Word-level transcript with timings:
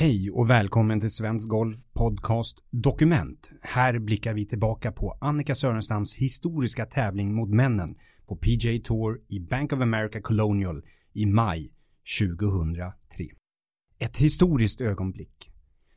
Hej 0.00 0.30
och 0.30 0.50
välkommen 0.50 1.00
till 1.00 1.10
Svensk 1.10 1.48
Golf 1.48 1.76
Podcast 1.92 2.58
Dokument. 2.70 3.50
Här 3.62 3.98
blickar 3.98 4.34
vi 4.34 4.46
tillbaka 4.46 4.92
på 4.92 5.18
Annika 5.20 5.54
Sörenstams 5.54 6.14
historiska 6.14 6.84
tävling 6.84 7.34
mot 7.34 7.48
männen 7.48 7.96
på 8.26 8.36
PJ 8.36 8.78
Tour 8.84 9.20
i 9.28 9.40
Bank 9.40 9.72
of 9.72 9.80
America 9.80 10.20
Colonial 10.20 10.82
i 11.12 11.26
maj 11.26 11.72
2003. 12.20 12.94
Ett 13.98 14.16
historiskt 14.18 14.80
ögonblick. 14.80 15.50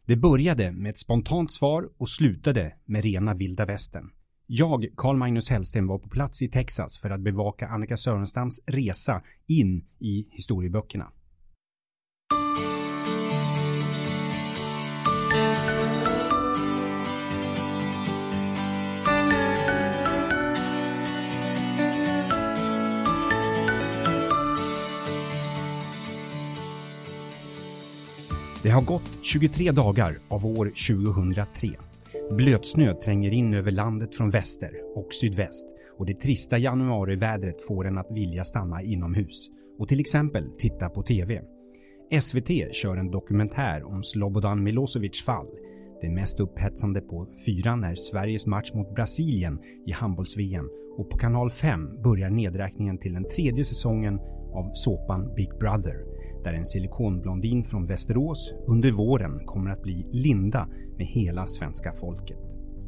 Det 0.05 0.15
började 0.15 0.71
med 0.71 0.89
ett 0.89 0.99
spontant 0.99 1.53
svar 1.53 1.89
och 1.97 2.09
slutade 2.09 2.73
med 2.85 3.03
rena 3.03 3.33
vilda 3.33 3.65
västern. 3.65 4.09
Jag, 4.47 4.85
Carl 4.97 5.17
Magnus 5.17 5.49
Hellsten, 5.49 5.87
var 5.87 5.99
på 5.99 6.09
plats 6.09 6.41
i 6.41 6.49
Texas 6.49 6.99
för 6.99 7.09
att 7.09 7.21
bevaka 7.21 7.67
Annika 7.67 7.97
Sörenstams 7.97 8.59
resa 8.65 9.21
in 9.47 9.85
i 9.99 10.27
historieböckerna. 10.31 11.11
Det 28.63 28.69
har 28.69 28.81
gått 28.81 29.19
23 29.21 29.71
dagar 29.71 30.17
av 30.27 30.45
år 30.45 30.65
2003. 30.65 31.69
Blötsnö 32.31 32.93
tränger 32.93 33.31
in 33.31 33.53
över 33.53 33.71
landet 33.71 34.15
från 34.15 34.29
väster 34.29 34.71
och 34.95 35.07
sydväst 35.13 35.67
och 35.97 36.05
det 36.05 36.13
trista 36.13 36.57
januarivädret 36.57 37.67
får 37.67 37.87
en 37.87 37.97
att 37.97 38.11
vilja 38.11 38.43
stanna 38.43 38.81
inomhus 38.81 39.47
och 39.79 39.87
till 39.87 39.99
exempel 39.99 40.43
titta 40.57 40.89
på 40.89 41.03
TV. 41.03 41.41
SVT 42.21 42.75
kör 42.75 42.97
en 42.97 43.11
dokumentär 43.11 43.83
om 43.83 44.03
Slobodan 44.03 44.63
Milosevics 44.63 45.21
fall. 45.21 45.47
Det 46.01 46.09
mest 46.09 46.39
upphetsande 46.39 47.01
på 47.01 47.27
fyran 47.45 47.83
är 47.83 47.95
Sveriges 47.95 48.47
match 48.47 48.71
mot 48.73 48.95
Brasilien 48.95 49.59
i 49.87 49.91
handbolls-VM 49.91 50.69
och 50.97 51.09
på 51.09 51.17
kanal 51.17 51.49
5 51.49 52.01
börjar 52.03 52.29
nedräkningen 52.29 52.97
till 52.97 53.13
den 53.13 53.25
tredje 53.35 53.63
säsongen 53.63 54.19
av 54.53 54.71
såpan 54.73 55.33
Big 55.35 55.49
Brother 55.59 56.10
där 56.43 56.53
en 56.53 56.65
silikonblondin 56.65 57.63
från 57.63 57.87
Västerås 57.87 58.53
under 58.67 58.91
våren 58.91 59.45
kommer 59.45 59.71
att 59.71 59.83
bli 59.83 60.07
Linda 60.11 60.67
med 60.97 61.07
hela 61.07 61.47
svenska 61.47 61.93
folket. 61.93 62.37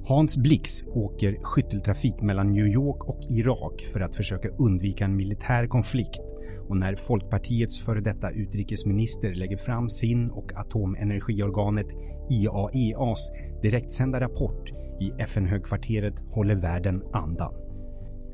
Hans 0.05 0.37
Blix 0.37 0.83
åker 0.87 1.37
skytteltrafik 1.43 2.21
mellan 2.21 2.53
New 2.53 2.67
York 2.67 3.03
och 3.03 3.19
Irak 3.29 3.81
för 3.93 3.99
att 3.99 4.15
försöka 4.15 4.49
undvika 4.49 5.05
en 5.05 5.15
militär 5.15 5.67
konflikt 5.67 6.21
och 6.69 6.77
när 6.77 6.95
Folkpartiets 6.95 7.79
före 7.79 8.01
detta 8.01 8.31
utrikesminister 8.31 9.33
lägger 9.33 9.57
fram 9.57 9.89
sin 9.89 10.29
och 10.29 10.53
atomenergiorganet 10.55 11.87
IAEAs 12.29 13.31
direktsända 13.61 14.19
rapport 14.19 14.69
i 15.01 15.21
FN-högkvarteret 15.21 16.19
håller 16.19 16.55
världen 16.55 17.03
andan. 17.13 17.62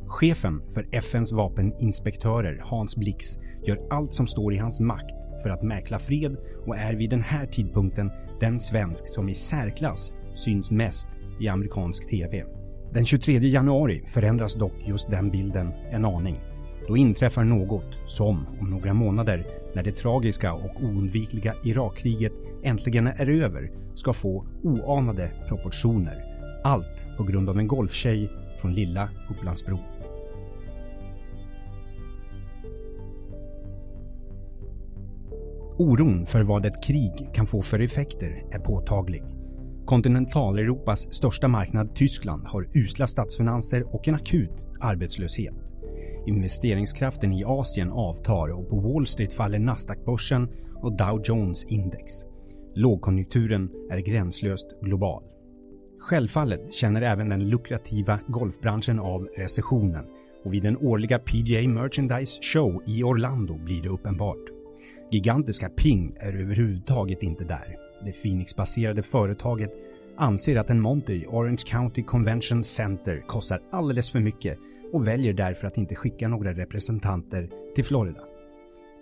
Chefen 0.10 0.62
för 0.74 0.88
FNs 0.92 1.32
vapeninspektörer, 1.32 2.62
Hans 2.66 2.98
Blix, 2.98 3.38
gör 3.68 3.80
allt 3.90 4.14
som 4.14 4.28
står 4.28 4.54
i 4.54 4.58
hans 4.58 4.80
makt 4.80 5.16
för 5.44 5.50
att 5.50 5.64
mäkla 5.64 6.00
fred 6.00 6.38
och 6.66 6.78
är 6.78 6.94
vid 6.94 7.10
den 7.10 7.22
här 7.22 7.46
tidpunkten 7.46 8.12
den 8.40 8.60
svensk 8.60 9.08
som 9.08 9.30
i 9.30 9.36
särklass 9.36 10.14
syns 10.34 10.72
mest 10.72 11.08
i 11.40 11.48
amerikansk 11.48 12.10
TV. 12.10 12.46
Den 12.94 13.06
23 13.06 13.40
januari 13.40 14.04
förändras 14.08 14.56
dock 14.56 14.74
just 14.88 15.10
den 15.10 15.30
bilden 15.30 15.72
en 15.92 16.06
aning. 16.06 16.40
Då 16.88 16.98
inträffar 16.98 17.44
något 17.44 17.98
som, 18.08 18.46
om 18.62 18.70
några 18.70 18.94
månader, 18.94 19.46
när 19.76 19.84
det 19.84 19.92
tragiska 19.92 20.54
och 20.54 20.84
oundvikliga 20.84 21.54
Irakkriget 21.64 22.34
äntligen 22.64 23.08
är 23.08 23.30
över, 23.30 23.72
ska 23.96 24.14
få 24.14 24.48
oanade 24.64 25.32
proportioner. 25.48 26.24
Allt 26.64 27.06
på 27.18 27.24
grund 27.24 27.50
av 27.50 27.60
en 27.60 27.68
golftjej 27.68 28.30
från 28.62 28.74
lilla 28.74 29.10
Upplandsbro. 29.30 29.80
Oron 35.80 36.26
för 36.26 36.44
vad 36.44 36.66
ett 36.66 36.84
krig 36.84 37.30
kan 37.34 37.48
få 37.48 37.62
för 37.62 37.80
effekter 37.80 38.44
är 38.52 38.60
påtaglig. 38.60 39.24
Kontinentaleuropas 39.86 41.14
största 41.14 41.48
marknad 41.48 41.96
Tyskland 41.96 42.48
har 42.48 42.68
usla 42.74 43.08
statsfinanser 43.08 43.96
och 43.96 44.08
en 44.08 44.16
akut 44.16 44.66
arbetslöshet. 44.80 45.56
Investeringskraften 46.28 47.34
i 47.34 47.44
Asien 47.46 47.92
avtar 47.92 48.50
och 48.50 48.70
på 48.70 48.80
Wall 48.80 49.08
Street 49.08 49.34
faller 49.34 49.60
Nasdaq-börsen 49.60 50.48
och 50.76 50.98
Dow 50.98 51.22
Jones 51.24 51.66
index. 51.66 52.14
Lågkonjunkturen 52.76 53.70
är 53.92 54.00
gränslöst 54.00 54.68
global. 54.82 55.24
Självfallet 56.00 56.74
känner 56.74 57.02
även 57.02 57.30
den 57.30 57.50
lukrativa 57.50 58.20
golfbranschen 58.28 59.00
av 59.00 59.28
recessionen 59.38 60.06
och 60.46 60.54
vid 60.54 60.64
den 60.64 60.78
årliga 60.78 61.20
PGA 61.20 61.70
Merchandise 61.70 62.40
Show 62.44 62.84
i 62.88 63.04
Orlando 63.04 63.58
blir 63.58 63.82
det 63.82 63.90
uppenbart. 63.90 64.59
Gigantiska 65.12 65.70
Ping 65.70 66.16
är 66.20 66.34
överhuvudtaget 66.34 67.24
inte 67.24 67.44
där. 67.44 67.78
Det 68.06 68.12
Phoenix-baserade 68.12 69.04
företaget 69.04 69.72
anser 70.18 70.56
att 70.56 70.70
en 70.70 70.82
monter 70.82 71.14
i 71.14 71.26
Orange 71.28 71.64
County 71.68 72.04
Convention 72.04 72.64
Center 72.64 73.24
kostar 73.28 73.62
alldeles 73.72 74.12
för 74.12 74.20
mycket 74.20 74.58
och 74.94 75.08
väljer 75.08 75.34
därför 75.34 75.68
att 75.68 75.78
inte 75.78 75.96
skicka 75.96 76.28
några 76.28 76.54
representanter 76.54 77.50
till 77.76 77.86
Florida. 77.86 78.20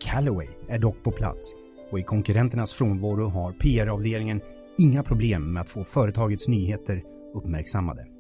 Callaway 0.06 0.48
är 0.70 0.80
dock 0.80 1.04
på 1.04 1.12
plats 1.12 1.56
och 1.92 2.00
i 2.00 2.04
konkurrenternas 2.04 2.74
frånvaro 2.74 3.28
har 3.28 3.52
PR-avdelningen 3.52 4.42
inga 4.78 5.04
problem 5.04 5.54
med 5.54 5.62
att 5.62 5.70
få 5.70 5.84
företagets 5.84 6.48
nyheter 6.48 7.04
uppmärksammade. 7.34 8.17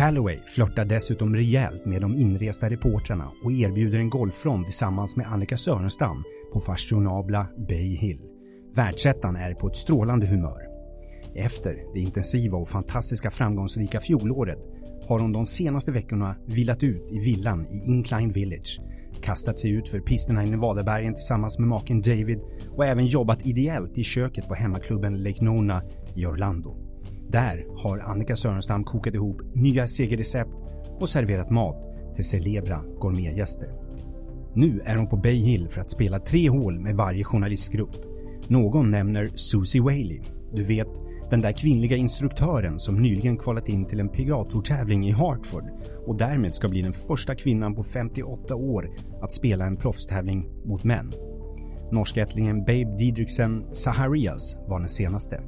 Calloway 0.00 0.38
flörtar 0.46 0.84
dessutom 0.84 1.34
rejält 1.34 1.84
med 1.84 2.00
de 2.00 2.16
inresta 2.16 2.70
reportrarna 2.70 3.28
och 3.44 3.52
erbjuder 3.52 3.98
en 3.98 4.10
golfrond 4.10 4.64
tillsammans 4.64 5.16
med 5.16 5.32
Annika 5.32 5.56
Sörenstam 5.56 6.24
på 6.52 6.60
fashionabla 6.60 7.46
Bay 7.68 7.96
Hill. 7.96 8.20
Världsettan 8.74 9.36
är 9.36 9.54
på 9.54 9.68
ett 9.68 9.76
strålande 9.76 10.26
humör. 10.26 10.60
Efter 11.34 11.76
det 11.94 12.00
intensiva 12.00 12.58
och 12.58 12.68
fantastiska 12.68 13.30
framgångsrika 13.30 14.00
fjolåret 14.00 14.58
har 15.08 15.18
hon 15.18 15.32
de 15.32 15.46
senaste 15.46 15.92
veckorna 15.92 16.36
vilat 16.46 16.82
ut 16.82 17.10
i 17.10 17.18
villan 17.18 17.66
i 17.66 17.90
Incline 17.90 18.32
Village, 18.32 18.80
kastat 19.22 19.58
sig 19.58 19.70
ut 19.70 19.88
för 19.88 20.00
pisterna 20.00 20.44
i 20.44 20.50
Nevadabergen 20.50 21.14
tillsammans 21.14 21.58
med 21.58 21.68
maken 21.68 22.02
David 22.02 22.40
och 22.76 22.86
även 22.86 23.06
jobbat 23.06 23.46
ideellt 23.46 23.98
i 23.98 24.04
köket 24.04 24.48
på 24.48 24.54
hemmaklubben 24.54 25.22
Lake 25.22 25.44
Nona 25.44 25.82
i 26.14 26.26
Orlando. 26.26 26.89
Där 27.32 27.66
har 27.76 27.98
Annika 27.98 28.36
Sörenstam 28.36 28.84
kokat 28.84 29.14
ihop 29.14 29.42
nya 29.54 29.86
segerrecept 29.86 30.50
och 31.00 31.08
serverat 31.08 31.50
mat 31.50 31.86
till 32.14 32.24
celebra 32.24 32.80
gourmetgäster. 33.00 33.68
Nu 34.54 34.80
är 34.84 34.96
hon 34.96 35.08
på 35.08 35.16
Bay 35.16 35.44
Hill 35.44 35.68
för 35.68 35.80
att 35.80 35.90
spela 35.90 36.18
tre 36.18 36.48
hål 36.48 36.80
med 36.80 36.96
varje 36.96 37.24
journalistgrupp. 37.24 37.96
Någon 38.48 38.90
nämner 38.90 39.30
Susie 39.34 39.82
Whaley. 39.82 40.20
Du 40.52 40.64
vet, 40.64 40.88
den 41.30 41.40
där 41.40 41.52
kvinnliga 41.52 41.96
instruktören 41.96 42.78
som 42.78 43.02
nyligen 43.02 43.36
kvalat 43.36 43.68
in 43.68 43.86
till 43.86 44.00
en 44.00 44.08
PGA-tourtävling 44.08 45.08
i 45.08 45.12
Hartford 45.12 45.64
och 46.06 46.18
därmed 46.18 46.54
ska 46.54 46.68
bli 46.68 46.82
den 46.82 46.92
första 46.92 47.34
kvinnan 47.34 47.74
på 47.74 47.82
58 47.82 48.54
år 48.54 48.90
att 49.22 49.32
spela 49.32 49.66
en 49.66 49.76
proffstävling 49.76 50.48
mot 50.64 50.84
män. 50.84 51.12
Norskättlingen 51.92 52.58
Babe 52.58 52.96
Didriksen 52.98 53.74
Saharias 53.74 54.58
var 54.68 54.80
den 54.80 54.88
senaste. 54.88 55.42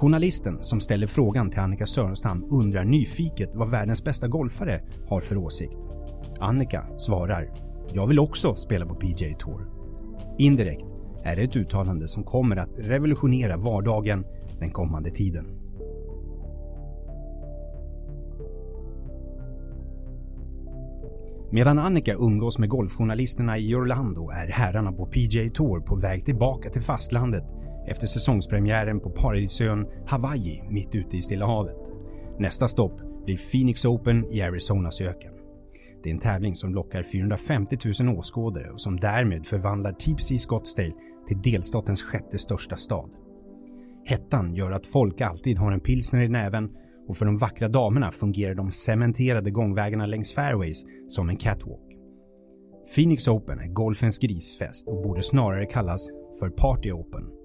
Journalisten 0.00 0.58
som 0.60 0.80
ställer 0.80 1.06
frågan 1.06 1.50
till 1.50 1.60
Annika 1.60 1.86
Sörenstam 1.86 2.44
undrar 2.50 2.84
nyfiket 2.84 3.50
vad 3.54 3.70
världens 3.70 4.04
bästa 4.04 4.28
golfare 4.28 4.82
har 5.08 5.20
för 5.20 5.36
åsikt. 5.36 5.78
Annika 6.40 6.86
svarar 6.98 7.52
“Jag 7.92 8.06
vill 8.06 8.18
också 8.18 8.54
spela 8.54 8.86
på 8.86 8.94
PJ 8.94 9.34
Tour”. 9.38 9.68
Indirekt 10.38 10.84
är 11.24 11.36
det 11.36 11.42
ett 11.42 11.56
uttalande 11.56 12.08
som 12.08 12.24
kommer 12.24 12.56
att 12.56 12.78
revolutionera 12.78 13.56
vardagen 13.56 14.24
den 14.58 14.70
kommande 14.70 15.10
tiden. 15.10 15.46
Medan 21.50 21.78
Annika 21.78 22.14
umgås 22.14 22.58
med 22.58 22.68
golfjournalisterna 22.68 23.58
i 23.58 23.74
Orlando 23.74 24.28
är 24.30 24.52
herrarna 24.52 24.92
på 24.92 25.06
PJ 25.06 25.50
Tour 25.50 25.80
på 25.80 25.96
väg 25.96 26.24
tillbaka 26.24 26.70
till 26.70 26.82
fastlandet 26.82 27.44
efter 27.90 28.06
säsongspremiären 28.06 29.00
på 29.00 29.10
Paradisön 29.10 29.86
Hawaii 30.06 30.62
mitt 30.70 30.94
ute 30.94 31.16
i 31.16 31.22
Stilla 31.22 31.46
havet. 31.46 31.92
Nästa 32.38 32.68
stopp 32.68 33.24
blir 33.24 33.50
Phoenix 33.52 33.84
Open 33.84 34.24
i 34.30 34.42
Arizonas 34.42 35.00
öken. 35.00 35.32
Det 36.02 36.10
är 36.10 36.14
en 36.14 36.20
tävling 36.20 36.54
som 36.54 36.74
lockar 36.74 37.02
450 37.02 37.78
000 38.00 38.18
åskådare 38.18 38.70
och 38.70 38.80
som 38.80 39.00
därmed 39.00 39.46
förvandlar 39.46 39.92
Tipsy 39.92 40.38
Scottsdale 40.38 40.92
till 41.26 41.42
delstatens 41.42 42.02
sjätte 42.02 42.38
största 42.38 42.76
stad. 42.76 43.10
Hettan 44.04 44.54
gör 44.54 44.70
att 44.70 44.86
folk 44.86 45.20
alltid 45.20 45.58
har 45.58 45.72
en 45.72 45.80
pilsner 45.80 46.22
i 46.22 46.28
näven 46.28 46.70
och 47.08 47.16
för 47.16 47.26
de 47.26 47.36
vackra 47.36 47.68
damerna 47.68 48.10
fungerar 48.10 48.54
de 48.54 48.70
cementerade 48.70 49.50
gångvägarna 49.50 50.06
längs 50.06 50.34
fairways 50.34 50.84
som 51.08 51.28
en 51.28 51.36
catwalk. 51.36 51.88
Phoenix 52.94 53.28
Open 53.28 53.58
är 53.58 53.66
golfens 53.66 54.18
grisfest 54.18 54.88
och 54.88 55.02
borde 55.02 55.22
snarare 55.22 55.66
kallas 55.66 56.10
för 56.40 56.50
Party 56.50 56.92
Open. 56.92 57.37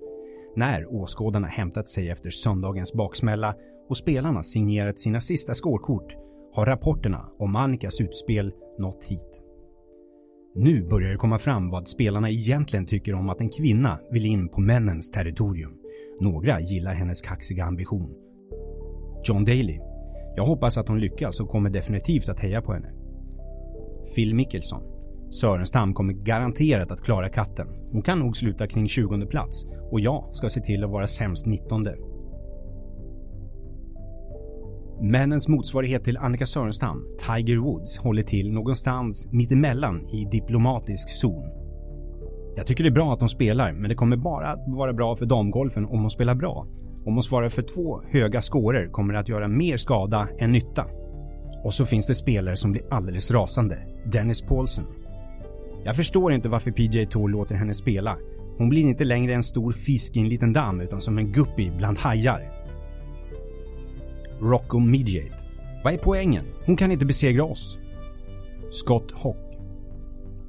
När 0.56 0.94
åskådarna 0.94 1.48
hämtat 1.48 1.88
sig 1.88 2.10
efter 2.10 2.30
söndagens 2.30 2.94
baksmälla 2.94 3.56
och 3.90 3.98
spelarna 3.98 4.44
signerat 4.44 5.00
sina 5.00 5.20
sista 5.20 5.54
skårkort 5.54 6.14
har 6.54 6.66
rapporterna 6.66 7.30
om 7.40 7.56
Annikas 7.56 8.02
utspel 8.02 8.54
nått 8.80 9.04
hit. 9.04 9.44
Nu 10.56 10.88
börjar 10.88 11.12
det 11.12 11.18
komma 11.18 11.40
fram 11.40 11.70
vad 11.70 11.88
spelarna 11.88 12.30
egentligen 12.30 12.86
tycker 12.86 13.14
om 13.14 13.30
att 13.30 13.42
en 13.42 13.50
kvinna 13.50 14.00
vill 14.12 14.26
in 14.26 14.50
på 14.50 14.62
männens 14.62 15.12
territorium. 15.12 15.72
Några 16.22 16.60
gillar 16.60 16.94
hennes 16.94 17.22
kaxiga 17.22 17.66
ambition. 17.66 18.16
John 19.24 19.46
Daly. 19.46 19.80
Jag 20.36 20.46
hoppas 20.46 20.78
att 20.78 20.88
hon 20.88 21.00
lyckas 21.00 21.40
och 21.40 21.50
kommer 21.50 21.70
definitivt 21.70 22.30
att 22.30 22.40
heja 22.40 22.62
på 22.62 22.74
henne. 22.74 22.94
Phil 24.16 24.36
Mickelson. 24.36 24.93
Sörenstam 25.34 25.94
kommer 25.94 26.14
garanterat 26.14 26.92
att 26.92 27.02
klara 27.02 27.30
katten. 27.30 27.68
Hon 27.92 28.02
kan 28.02 28.20
nog 28.20 28.38
sluta 28.38 28.68
kring 28.68 28.88
20 28.88 29.26
plats 29.26 29.66
och 29.92 30.00
jag 30.00 30.30
ska 30.36 30.50
se 30.50 30.62
till 30.62 30.84
att 30.84 30.90
vara 30.90 31.08
sämst 31.08 31.46
19. 31.46 31.88
Männens 35.02 35.48
motsvarighet 35.48 36.04
till 36.04 36.18
Annika 36.18 36.46
Sörenstam, 36.46 37.06
Tiger 37.28 37.58
Woods, 37.58 37.98
håller 37.98 38.22
till 38.22 38.52
någonstans 38.52 39.30
mittemellan 39.32 40.00
i 40.00 40.26
diplomatisk 40.32 41.10
zon. 41.10 41.46
Jag 42.56 42.66
tycker 42.66 42.84
det 42.84 42.90
är 42.90 42.92
bra 42.92 43.14
att 43.14 43.20
hon 43.20 43.30
spelar, 43.30 43.74
men 43.74 43.90
det 43.90 43.96
kommer 43.96 44.18
bara 44.18 44.52
att 44.52 44.64
vara 44.68 44.94
bra 44.94 45.16
för 45.16 45.26
damgolfen 45.26 45.86
om 45.86 46.02
hon 46.02 46.10
spelar 46.10 46.36
bra. 46.36 46.68
Om 47.06 47.14
hon 47.14 47.24
svarar 47.24 47.50
för 47.50 47.62
två 47.62 48.02
höga 48.12 48.42
skåror 48.42 48.92
kommer 48.92 49.14
det 49.14 49.20
att 49.20 49.30
göra 49.30 49.48
mer 49.48 49.78
skada 49.78 50.28
än 50.40 50.52
nytta. 50.52 50.86
Och 51.64 51.74
så 51.74 51.86
finns 51.86 52.08
det 52.08 52.16
spelare 52.16 52.56
som 52.56 52.72
blir 52.72 52.94
alldeles 52.94 53.32
rasande. 53.32 53.78
Dennis 54.12 54.42
Paulsen. 54.42 54.86
Jag 55.84 55.96
förstår 55.96 56.34
inte 56.34 56.50
varför 56.50 56.72
PJ 56.72 57.06
Tour 57.06 57.30
låter 57.30 57.56
henne 57.56 57.74
spela. 57.74 58.18
Hon 58.58 58.70
blir 58.70 58.82
inte 58.82 59.04
längre 59.04 59.34
en 59.34 59.44
stor 59.44 59.72
fisk 59.72 60.16
i 60.16 60.20
en 60.20 60.30
liten 60.30 60.54
damm 60.54 60.82
utan 60.82 61.02
som 61.02 61.18
en 61.18 61.32
guppy 61.32 61.72
bland 61.78 61.98
hajar. 61.98 62.52
Rocco 64.40 64.80
Midgate. 64.80 65.48
Vad 65.84 65.94
är 65.94 65.98
poängen? 65.98 66.46
Hon 66.66 66.76
kan 66.76 66.92
inte 66.92 67.06
besegra 67.06 67.44
oss. 67.44 67.78
Scott 68.72 69.12
Hock. 69.12 69.38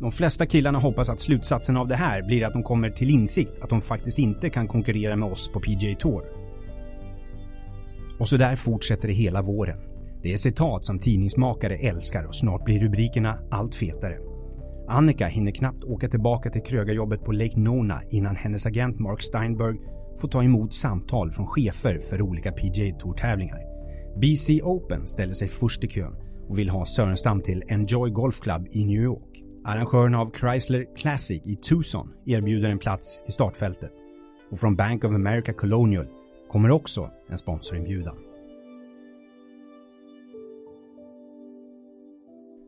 De 0.00 0.12
flesta 0.12 0.46
killarna 0.46 0.78
hoppas 0.78 1.10
att 1.10 1.20
slutsatsen 1.20 1.76
av 1.76 1.88
det 1.88 1.96
här 1.96 2.22
blir 2.22 2.46
att 2.46 2.52
de 2.52 2.62
kommer 2.62 2.90
till 2.90 3.10
insikt 3.10 3.52
att 3.62 3.70
de 3.70 3.80
faktiskt 3.80 4.18
inte 4.18 4.50
kan 4.50 4.68
konkurrera 4.68 5.16
med 5.16 5.32
oss 5.32 5.48
på 5.48 5.60
PJ 5.60 5.94
Tour. 5.94 6.22
Och 8.18 8.28
så 8.28 8.36
där 8.36 8.56
fortsätter 8.56 9.08
det 9.08 9.14
hela 9.14 9.42
våren. 9.42 9.78
Det 10.22 10.32
är 10.32 10.36
citat 10.36 10.84
som 10.84 10.98
tidningsmakare 10.98 11.76
älskar 11.76 12.24
och 12.24 12.34
snart 12.34 12.64
blir 12.64 12.80
rubrikerna 12.80 13.38
allt 13.50 13.74
fetare. 13.74 14.33
Annika 14.88 15.26
hinner 15.26 15.52
knappt 15.52 15.84
åka 15.84 16.08
tillbaka 16.08 16.50
till 16.50 16.62
krögarjobbet 16.62 17.24
på 17.24 17.32
Lake 17.32 17.60
Nona 17.60 18.00
innan 18.10 18.36
hennes 18.36 18.66
agent 18.66 18.98
Mark 18.98 19.22
Steinberg 19.22 19.76
får 20.20 20.28
ta 20.28 20.42
emot 20.42 20.74
samtal 20.74 21.32
från 21.32 21.46
chefer 21.46 21.98
för 21.98 22.22
olika 22.22 22.52
PGA 22.52 22.98
Tour-tävlingar. 22.98 23.58
BC 24.20 24.62
Open 24.62 25.06
ställer 25.06 25.32
sig 25.32 25.48
först 25.48 25.84
i 25.84 25.88
kön 25.88 26.14
och 26.48 26.58
vill 26.58 26.70
ha 26.70 26.86
Sörenstam 26.86 27.42
till 27.42 27.62
Enjoy 27.68 28.10
Golf 28.10 28.40
Club 28.40 28.66
i 28.70 28.84
New 28.86 29.02
York. 29.02 29.42
Arrangören 29.64 30.14
av 30.14 30.32
Chrysler 30.40 30.96
Classic 30.96 31.42
i 31.44 31.56
Tucson 31.56 32.08
erbjuder 32.26 32.70
en 32.70 32.78
plats 32.78 33.22
i 33.28 33.32
startfältet. 33.32 33.90
Och 34.50 34.58
från 34.58 34.76
Bank 34.76 35.04
of 35.04 35.14
America 35.14 35.52
Colonial 35.52 36.06
kommer 36.48 36.70
också 36.70 37.10
en 37.30 37.38
sponsorinbjudan. 37.38 38.16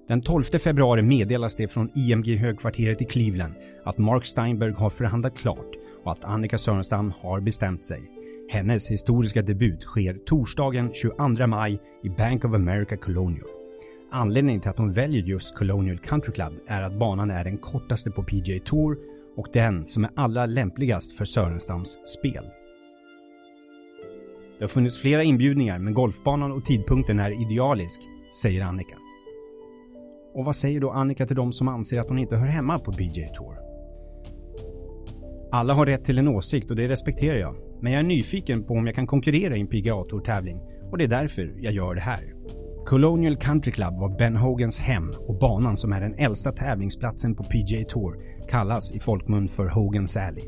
Den 0.09 0.21
12 0.21 0.43
februari 0.43 1.03
meddelas 1.03 1.57
det 1.57 1.69
från 1.69 1.91
IMG-högkvarteret 1.95 3.03
i 3.03 3.05
Cleveland 3.05 3.55
att 3.85 3.99
Mark 3.99 4.27
Steinberg 4.27 4.73
har 4.73 4.91
förhandlat 4.91 5.39
klart 5.39 5.73
och 6.05 6.13
att 6.13 6.25
Annika 6.25 6.59
Sörenstam 6.59 7.13
har 7.21 7.41
bestämt 7.41 7.85
sig. 7.85 8.03
Hennes 8.49 8.91
historiska 8.91 9.43
debut 9.43 9.83
sker 9.83 10.15
torsdagen 10.27 10.93
22 10.93 11.47
maj 11.47 11.81
i 12.03 12.09
Bank 12.09 12.45
of 12.45 12.55
America 12.55 12.97
Colonial. 12.97 13.47
Anledningen 14.11 14.61
till 14.61 14.71
att 14.71 14.79
hon 14.79 14.93
väljer 14.93 15.23
just 15.23 15.55
Colonial 15.55 15.99
Country 15.99 16.33
Club 16.33 16.53
är 16.67 16.83
att 16.83 16.99
banan 16.99 17.31
är 17.31 17.45
den 17.45 17.59
kortaste 17.59 18.11
på 18.11 18.23
PGA 18.23 18.59
Tour 18.65 18.97
och 19.37 19.47
den 19.53 19.87
som 19.87 20.05
är 20.05 20.11
allra 20.17 20.47
lämpligast 20.47 21.19
för 21.19 21.25
Sörenstams 21.25 21.99
spel. 22.19 22.45
Det 24.59 24.65
har 24.65 24.69
funnits 24.69 24.99
flera 24.99 25.23
inbjudningar 25.23 25.79
men 25.79 25.95
golfbanan 25.95 26.53
och 26.53 26.65
tidpunkten 26.65 27.19
är 27.19 27.47
idealisk, 27.47 28.01
säger 28.43 28.65
Annika. 28.65 28.97
Och 30.37 30.45
vad 30.45 30.57
säger 30.57 30.81
då 30.81 30.91
Annika 30.91 31.27
till 31.27 31.37
de 31.37 31.53
som 31.53 31.69
anser 31.69 32.01
att 32.01 32.09
hon 32.09 32.19
inte 32.19 32.37
hör 32.37 32.47
hemma 32.47 32.79
på 32.79 32.91
BJ 32.91 33.29
Tour? 33.35 33.57
Alla 35.53 35.75
har 35.75 35.87
rätt 35.87 36.05
till 36.05 36.19
en 36.19 36.29
åsikt 36.29 36.71
och 36.71 36.77
det 36.77 36.89
respekterar 36.89 37.39
jag. 37.39 37.55
Men 37.83 37.93
jag 37.93 38.01
är 38.01 38.07
nyfiken 38.07 38.65
på 38.65 38.75
om 38.75 38.87
jag 38.87 38.95
kan 38.95 39.07
konkurrera 39.07 39.57
i 39.57 39.61
en 39.61 39.67
PGA 39.67 40.05
Tour-tävling 40.05 40.61
och 40.91 40.99
det 40.99 41.05
är 41.05 41.09
därför 41.09 41.55
jag 41.59 41.73
gör 41.73 41.95
det 41.95 42.01
här. 42.01 42.35
Colonial 42.87 43.37
Country 43.37 43.73
Club 43.73 44.01
var 44.01 44.19
Ben 44.19 44.37
Hogans 44.37 44.79
hem 44.79 45.13
och 45.29 45.39
banan 45.39 45.77
som 45.77 45.93
är 45.93 46.01
den 46.01 46.15
äldsta 46.15 46.53
tävlingsplatsen 46.53 47.35
på 47.35 47.45
PGA 47.45 47.85
Tour 47.89 48.17
kallas 48.49 48.93
i 48.93 49.01
folkmun 49.01 49.49
för 49.49 49.69
Hogans 49.69 50.17
Alley. 50.17 50.45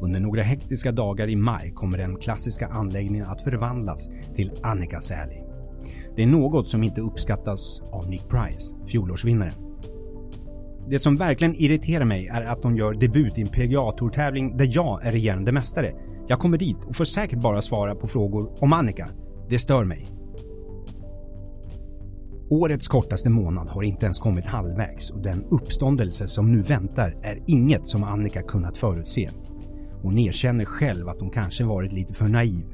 Under 0.00 0.20
några 0.20 0.42
hektiska 0.42 0.92
dagar 0.92 1.28
i 1.28 1.36
maj 1.36 1.72
kommer 1.74 1.98
den 1.98 2.16
klassiska 2.16 2.66
anläggningen 2.66 3.26
att 3.26 3.44
förvandlas 3.44 4.10
till 4.36 4.52
Annikas 4.62 5.10
Alley. 5.10 5.53
Det 6.16 6.22
är 6.22 6.26
något 6.26 6.68
som 6.68 6.82
inte 6.82 7.00
uppskattas 7.00 7.82
av 7.92 8.08
Nick 8.08 8.28
Price, 8.28 8.76
fjolårsvinnaren. 8.86 9.54
Det 10.88 10.98
som 10.98 11.16
verkligen 11.16 11.54
irriterar 11.54 12.04
mig 12.04 12.26
är 12.26 12.42
att 12.42 12.62
de 12.62 12.76
gör 12.76 12.94
debut 12.94 13.38
i 13.38 13.40
en 13.40 13.48
PGA-tourtävling 13.48 14.56
där 14.56 14.70
jag 14.70 15.06
är 15.06 15.12
regerande 15.12 15.52
mästare. 15.52 15.92
Jag 16.28 16.38
kommer 16.38 16.58
dit 16.58 16.84
och 16.86 16.96
får 16.96 17.04
säkert 17.04 17.38
bara 17.38 17.62
svara 17.62 17.94
på 17.94 18.06
frågor 18.06 18.56
om 18.60 18.72
Annika. 18.72 19.08
Det 19.48 19.58
stör 19.58 19.84
mig. 19.84 20.08
Årets 22.50 22.88
kortaste 22.88 23.30
månad 23.30 23.68
har 23.68 23.82
inte 23.82 24.06
ens 24.06 24.18
kommit 24.18 24.46
halvvägs 24.46 25.10
och 25.10 25.22
den 25.22 25.44
uppståndelse 25.50 26.26
som 26.26 26.52
nu 26.52 26.60
väntar 26.60 27.16
är 27.22 27.38
inget 27.46 27.86
som 27.86 28.04
Annika 28.04 28.42
kunnat 28.42 28.76
förutse. 28.76 29.30
Hon 30.02 30.18
erkänner 30.18 30.64
själv 30.64 31.08
att 31.08 31.20
hon 31.20 31.30
kanske 31.30 31.64
varit 31.64 31.92
lite 31.92 32.14
för 32.14 32.28
naiv, 32.28 32.64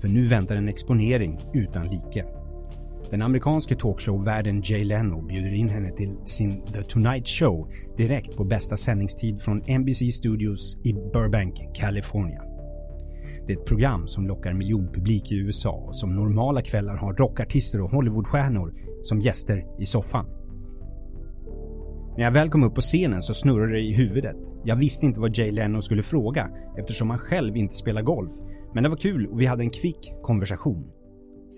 för 0.00 0.08
nu 0.08 0.26
väntar 0.26 0.56
en 0.56 0.68
exponering 0.68 1.38
utan 1.54 1.88
like. 1.88 2.37
Den 3.10 3.22
amerikanske 3.22 3.76
talkshow-värden 3.76 4.62
Jay 4.64 4.84
Leno 4.84 5.22
bjuder 5.22 5.54
in 5.54 5.68
henne 5.68 5.90
till 5.90 6.16
sin 6.24 6.62
The 6.66 6.82
Tonight 6.82 7.28
Show 7.28 7.72
direkt 7.96 8.36
på 8.36 8.44
bästa 8.44 8.76
sändningstid 8.76 9.42
från 9.42 9.62
NBC 9.80 10.12
Studios 10.12 10.78
i 10.84 10.92
Burbank, 10.92 11.54
California. 11.74 12.42
Det 13.46 13.52
är 13.52 13.56
ett 13.58 13.66
program 13.66 14.06
som 14.06 14.26
lockar 14.26 14.52
miljonpublik 14.52 15.32
i 15.32 15.34
USA 15.34 15.70
och 15.70 15.98
som 15.98 16.14
normala 16.14 16.62
kvällar 16.62 16.96
har 16.96 17.14
rockartister 17.14 17.80
och 17.80 17.90
Hollywoodstjärnor 17.90 18.74
som 19.02 19.20
gäster 19.20 19.66
i 19.80 19.86
soffan. 19.86 20.26
När 22.16 22.24
jag 22.24 22.32
väl 22.32 22.50
kom 22.50 22.62
upp 22.62 22.74
på 22.74 22.80
scenen 22.80 23.22
så 23.22 23.34
snurrade 23.34 23.72
det 23.72 23.80
i 23.80 23.92
huvudet. 23.92 24.36
Jag 24.64 24.76
visste 24.76 25.06
inte 25.06 25.20
vad 25.20 25.38
Jay 25.38 25.50
Leno 25.50 25.82
skulle 25.82 26.02
fråga 26.02 26.50
eftersom 26.78 27.10
han 27.10 27.18
själv 27.18 27.56
inte 27.56 27.74
spelar 27.74 28.02
golf. 28.02 28.32
Men 28.74 28.82
det 28.82 28.88
var 28.88 28.96
kul 28.96 29.26
och 29.26 29.40
vi 29.40 29.46
hade 29.46 29.62
en 29.62 29.70
kvick 29.70 30.12
konversation, 30.22 30.90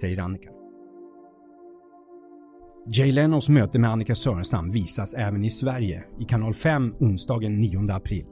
säger 0.00 0.18
Annika. 0.18 0.59
Jay 2.92 3.12
Lenos 3.12 3.48
möte 3.48 3.78
med 3.78 3.90
Annika 3.90 4.14
Sörenstam 4.14 4.72
visas 4.72 5.14
även 5.14 5.44
i 5.44 5.50
Sverige 5.50 6.04
i 6.20 6.24
kanal 6.24 6.54
5 6.54 6.94
onsdagen 7.00 7.60
9 7.60 7.92
april. 7.92 8.24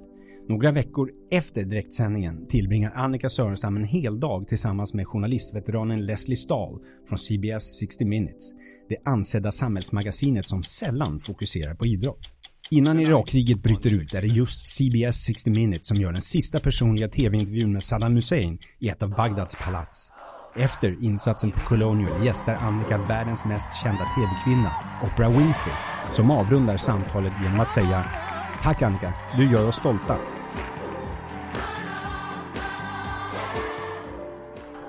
Några 0.48 0.72
veckor 0.72 1.10
efter 1.30 1.64
direktsändningen 1.64 2.46
tillbringar 2.46 2.92
Annika 2.94 3.30
Sörenstam 3.30 3.76
en 3.76 3.84
hel 3.84 4.20
dag 4.20 4.48
tillsammans 4.48 4.94
med 4.94 5.06
journalistveteranen 5.06 6.06
Leslie 6.06 6.36
Stahl 6.36 6.78
från 7.08 7.18
CBS 7.18 7.78
60 7.78 8.04
Minutes, 8.04 8.50
det 8.88 8.96
ansedda 9.04 9.52
samhällsmagasinet 9.52 10.48
som 10.48 10.62
sällan 10.62 11.20
fokuserar 11.20 11.74
på 11.74 11.86
idrott. 11.86 12.32
Innan 12.70 13.00
Irakkriget 13.00 13.62
bryter 13.62 13.94
ut 13.94 14.14
är 14.14 14.20
det 14.20 14.28
just 14.28 14.68
CBS 14.68 15.16
60 15.16 15.50
Minutes 15.50 15.86
som 15.86 15.96
gör 15.96 16.12
den 16.12 16.22
sista 16.22 16.60
personliga 16.60 17.08
tv-intervjun 17.08 17.72
med 17.72 17.84
Saddam 17.84 18.14
Hussein 18.14 18.58
i 18.78 18.88
ett 18.88 19.02
av 19.02 19.10
Bagdads 19.10 19.56
palats. 19.56 20.12
Efter 20.56 21.04
insatsen 21.04 21.50
på 21.50 21.60
Colonial 21.60 22.24
gästar 22.24 22.54
Annika 22.54 22.98
världens 22.98 23.44
mest 23.44 23.82
kända 23.82 24.04
tv-kvinna, 24.04 24.72
Oprah 25.02 25.30
Winfrey, 25.30 25.74
som 26.12 26.30
avrundar 26.30 26.76
samtalet 26.76 27.32
genom 27.42 27.60
att 27.60 27.70
säga 27.70 28.04
Tack 28.60 28.82
Annika, 28.82 29.14
du 29.36 29.50
gör 29.50 29.68
oss 29.68 29.76
stolta. 29.76 30.16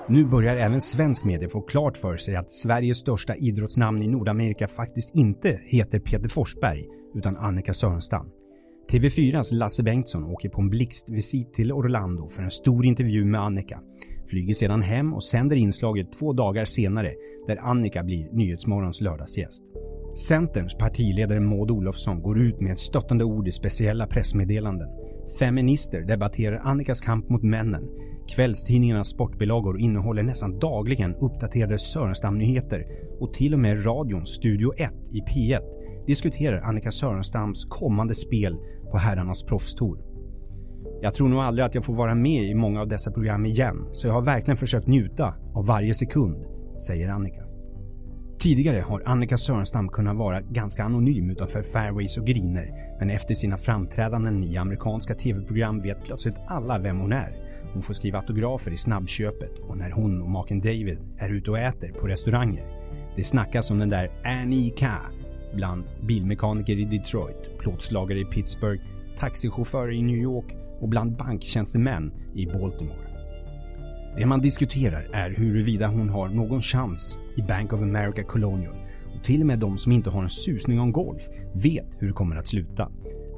Nu 0.08 0.25
börjar 0.25 0.56
även 0.56 0.82
svensk 0.82 1.24
media 1.24 1.50
få 1.50 1.62
klart 1.62 1.98
för 1.98 2.18
sig 2.18 2.36
att 2.36 2.51
Sveriges 2.51 2.98
största 2.98 3.36
idrottsnamn 3.36 4.04
i 4.04 4.08
Nordamerika 4.08 4.68
faktiskt 4.68 5.16
inte 5.16 5.60
heter 5.72 6.00
Peter 6.00 6.30
Forsberg 6.30 6.86
utan 7.16 7.38
Annika 7.38 7.74
Sörenstam. 7.74 8.25
TV4s 8.92 9.54
Lasse 9.54 9.84
Bengtsson 9.84 10.24
åker 10.24 10.50
på 10.50 10.62
en 10.62 10.70
blixtvisit 10.70 11.54
till 11.54 11.72
Orlando 11.72 12.30
för 12.30 12.44
en 12.44 12.51
stor 12.51 12.86
intervju 12.86 13.25
med 13.25 13.42
Annika 13.42 13.80
flyger 14.30 14.54
sedan 14.54 14.82
hem 14.82 15.14
och 15.14 15.24
sänder 15.24 15.56
inslaget 15.56 16.12
två 16.12 16.34
dagar 16.34 16.66
senare 16.66 17.10
där 17.48 17.58
Annika 17.62 18.04
blir 18.04 18.30
Nyhetsmorgons 18.32 19.02
lördagsgäst. 19.02 19.64
Centerns 20.16 20.76
partiledare 20.76 21.40
Maud 21.40 21.72
Olofsson 21.72 22.22
går 22.22 22.42
ut 22.42 22.60
med 22.60 22.72
ett 22.72 22.80
stöttande 22.80 23.24
ord 23.24 23.48
i 23.48 23.52
speciella 23.52 24.08
pressmeddelanden. 24.08 24.88
Feminister 25.40 26.02
debatterar 26.02 26.62
Annikas 26.64 27.02
kamp 27.02 27.30
mot 27.30 27.44
männen. 27.44 27.90
Kvällstidningarnas 28.36 29.10
sportbilagor 29.10 29.80
innehåller 29.80 30.24
nästan 30.24 30.60
dagligen 30.60 31.16
uppdaterade 31.16 31.80
Sörenstam-nyheter 31.80 32.86
och 33.20 33.34
till 33.34 33.54
och 33.54 33.60
med 33.60 33.86
radions 33.86 34.30
Studio 34.30 34.74
1 34.78 34.94
i 35.12 35.22
P1 35.22 35.60
diskuterar 36.08 36.62
Annika 36.62 36.92
Sörenstams 36.92 37.66
kommande 37.66 38.16
spel 38.16 38.58
på 38.92 38.98
herrarnas 38.98 39.44
proffstour. 39.44 40.09
Jag 41.01 41.13
tror 41.13 41.29
nog 41.29 41.39
aldrig 41.39 41.65
att 41.65 41.75
jag 41.75 41.86
får 41.86 41.94
vara 41.94 42.15
med 42.15 42.44
i 42.44 42.56
många 42.56 42.82
av 42.82 42.88
dessa 42.88 43.12
program 43.12 43.46
igen, 43.46 43.89
så 43.91 44.08
jag 44.08 44.13
har 44.13 44.22
verkligen 44.22 44.58
försökt 44.58 44.88
njuta 44.88 45.34
av 45.56 45.65
varje 45.65 45.94
sekund, 45.94 46.46
säger 46.88 47.10
Annika. 47.10 47.44
Tidigare 48.39 48.82
har 48.82 49.01
Annika 49.06 49.38
Sörenstam 49.38 49.89
kunnat 49.89 50.18
vara 50.18 50.41
ganska 50.41 50.84
anonym 50.84 51.29
utanför 51.29 51.62
fairways 51.62 52.18
och 52.18 52.25
griner, 52.25 52.96
men 53.00 53.10
efter 53.10 53.34
sina 53.34 53.58
framträdanden 53.58 54.44
i 54.44 54.58
amerikanska 54.58 55.13
tv-program 55.13 55.82
vet 55.82 56.03
plötsligt 56.03 56.36
alla 56.48 56.79
vem 56.79 57.00
hon 57.00 57.13
är. 57.13 57.36
Hon 57.74 57.82
får 57.82 57.94
skriva 57.94 58.20
autografer 58.20 58.72
i 58.72 58.77
snabbköpet 58.77 59.60
och 59.60 59.77
när 59.77 59.91
hon 59.91 60.22
och 60.22 60.29
maken 60.29 60.60
David 60.60 61.00
är 61.18 61.29
ute 61.29 61.51
och 61.51 61.60
äter 61.60 61.91
på 61.91 62.08
restauranger. 62.08 62.65
Det 63.15 63.24
snackas 63.24 63.72
om 63.72 63.79
den 63.79 63.89
där 63.89 64.10
Annie 64.24 64.74
bland 65.56 65.84
bilmekaniker 66.08 66.79
i 66.79 66.86
Detroit, 66.86 67.58
plåtslagare 67.60 68.20
i 68.20 68.25
Pittsburgh, 68.25 68.82
taxichaufförer 69.20 69.91
i 69.91 70.01
New 70.01 70.18
York 70.18 70.59
och 70.82 70.90
bland 70.90 71.18
banktjänstemän 71.18 72.12
i 72.36 72.46
Baltimore. 72.46 73.10
Det 74.18 74.26
man 74.26 74.42
diskuterar 74.42 75.08
är 75.14 75.30
huruvida 75.30 75.88
hon 75.88 76.10
har 76.10 76.30
någon 76.30 76.62
chans 76.62 77.18
i 77.38 77.42
Bank 77.42 77.74
of 77.74 77.82
America 77.82 78.24
Colonial 78.24 78.76
och 79.16 79.24
till 79.24 79.42
och 79.42 79.48
med 79.48 79.60
de 79.60 79.78
som 79.78 79.92
inte 79.92 80.10
har 80.10 80.24
en 80.24 80.30
susning 80.30 80.80
om 80.80 80.92
golf 80.92 81.24
vet 81.54 81.96
hur 81.98 82.08
det 82.08 82.14
kommer 82.14 82.36
att 82.36 82.48
sluta. 82.48 82.92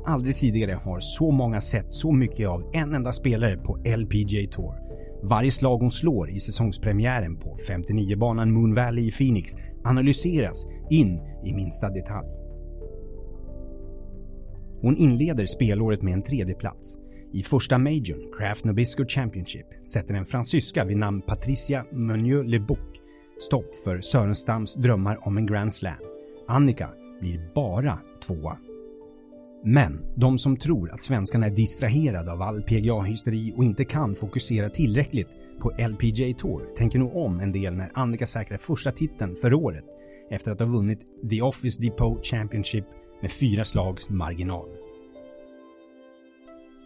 Aldrig 0.06 0.36
tidigare 0.36 0.74
har 0.74 1.00
så 1.00 1.32
många 1.32 1.62
sett 1.62 1.94
så 1.94 2.12
mycket 2.12 2.48
av 2.48 2.70
en 2.74 2.94
enda 2.94 3.12
spelare 3.12 3.58
på 3.58 3.78
LPGA 3.98 4.52
Tour. 4.52 4.76
Varje 5.24 5.52
slag 5.52 5.78
hon 5.78 5.92
slår 5.92 6.30
i 6.30 6.40
säsongspremiären 6.40 7.36
på 7.36 7.58
59-banan 7.70 8.54
Moon 8.54 8.76
Valley 8.76 9.08
i 9.08 9.12
Phoenix 9.12 9.52
analyseras 9.84 10.66
in 10.90 11.20
i 11.46 11.54
minsta 11.54 11.90
detalj. 11.90 12.28
Hon 14.82 14.98
inleder 14.98 15.46
spelåret 15.46 16.02
med 16.02 16.14
en 16.14 16.24
tredje 16.24 16.56
plats. 16.56 16.98
I 17.34 17.44
första 17.44 17.78
majorn, 17.78 18.34
Craft 18.38 18.66
Nabisco 18.66 19.06
Championship, 19.06 19.66
sätter 19.88 20.14
en 20.14 20.26
fransyska 20.26 20.86
vid 20.86 20.98
namn 20.98 21.22
Patricia 21.22 21.86
meunier 21.92 22.44
lebouc 22.44 22.80
stopp 23.42 23.76
för 23.76 24.02
Sörenstams 24.02 24.76
drömmar 24.76 25.28
om 25.28 25.38
en 25.38 25.46
Grand 25.46 25.74
Slam. 25.74 25.96
Annika 26.48 26.90
blir 27.20 27.54
bara 27.56 28.00
tvåa. 28.28 28.58
Men 29.64 30.02
de 30.16 30.40
som 30.40 30.58
tror 30.58 30.92
att 30.92 31.04
svenskarna 31.04 31.46
är 31.46 31.50
distraherade 31.50 32.32
av 32.32 32.42
all 32.42 32.62
PGA-hysteri 32.62 33.54
och 33.58 33.64
inte 33.64 33.86
kan 33.86 34.16
fokusera 34.16 34.70
tillräckligt 34.70 35.30
på 35.60 35.70
LPGA 35.70 36.40
Tour 36.40 36.66
tänker 36.76 37.00
nog 37.00 37.16
om 37.16 37.40
en 37.40 37.52
del 37.52 37.74
när 37.74 37.92
Annika 37.94 38.28
säkrar 38.28 38.58
första 38.58 38.92
titeln 38.92 39.36
för 39.36 39.54
året 39.54 39.86
efter 40.30 40.52
att 40.52 40.60
ha 40.60 40.66
vunnit 40.66 41.00
The 41.30 41.42
Office 41.42 41.82
Depot 41.82 42.26
Championship 42.26 42.86
med 43.22 43.32
fyra 43.32 43.66
slags 43.66 44.10
marginal. 44.10 44.81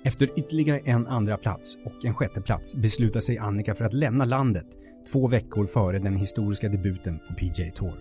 Efter 0.05 0.39
ytterligare 0.39 0.79
en 0.79 1.07
andra 1.07 1.37
plats 1.37 1.77
och 1.85 2.05
en 2.05 2.13
sjätte 2.13 2.41
plats 2.41 2.75
beslutar 2.75 3.19
sig 3.19 3.37
Annika 3.37 3.75
för 3.75 3.85
att 3.85 3.93
lämna 3.93 4.25
landet 4.25 4.65
två 5.11 5.27
veckor 5.27 5.65
före 5.65 5.99
den 5.99 6.15
historiska 6.15 6.69
debuten 6.69 7.19
på 7.27 7.33
PJ 7.33 7.71
Tour. 7.71 7.93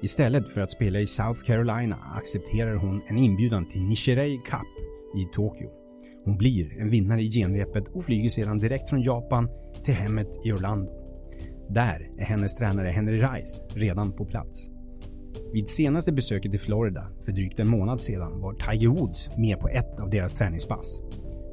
Istället 0.00 0.48
för 0.48 0.60
att 0.60 0.72
spela 0.72 1.00
i 1.00 1.06
South 1.06 1.40
Carolina 1.44 1.96
accepterar 2.16 2.74
hon 2.74 3.02
en 3.06 3.18
inbjudan 3.18 3.64
till 3.68 3.82
Nishirei 3.82 4.36
Cup 4.36 4.68
i 5.16 5.34
Tokyo. 5.34 5.70
Hon 6.24 6.36
blir 6.36 6.80
en 6.80 6.90
vinnare 6.90 7.22
i 7.22 7.30
genrepet 7.30 7.88
och 7.88 8.04
flyger 8.04 8.30
sedan 8.30 8.58
direkt 8.58 8.90
från 8.90 9.02
Japan 9.02 9.48
till 9.84 9.94
hemmet 9.94 10.28
i 10.44 10.52
Orlando. 10.52 10.92
Där 11.68 12.10
är 12.18 12.24
hennes 12.24 12.54
tränare 12.54 12.88
Henry 12.88 13.18
Rice 13.18 13.64
redan 13.74 14.12
på 14.12 14.24
plats. 14.24 14.70
Vid 15.52 15.68
senaste 15.68 16.12
besöket 16.12 16.54
i 16.54 16.58
Florida 16.58 17.08
för 17.24 17.32
drygt 17.32 17.60
en 17.60 17.68
månad 17.68 18.00
sedan 18.00 18.40
var 18.40 18.54
Tiger 18.54 18.88
Woods 18.88 19.30
med 19.36 19.60
på 19.60 19.68
ett 19.68 20.00
av 20.00 20.10
deras 20.10 20.34
träningspass. 20.34 21.00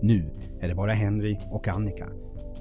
Nu 0.06 0.30
är 0.62 0.68
det 0.68 0.76
bara 0.76 0.94
Henry 0.94 1.38
och 1.52 1.68
Annika 1.68 2.08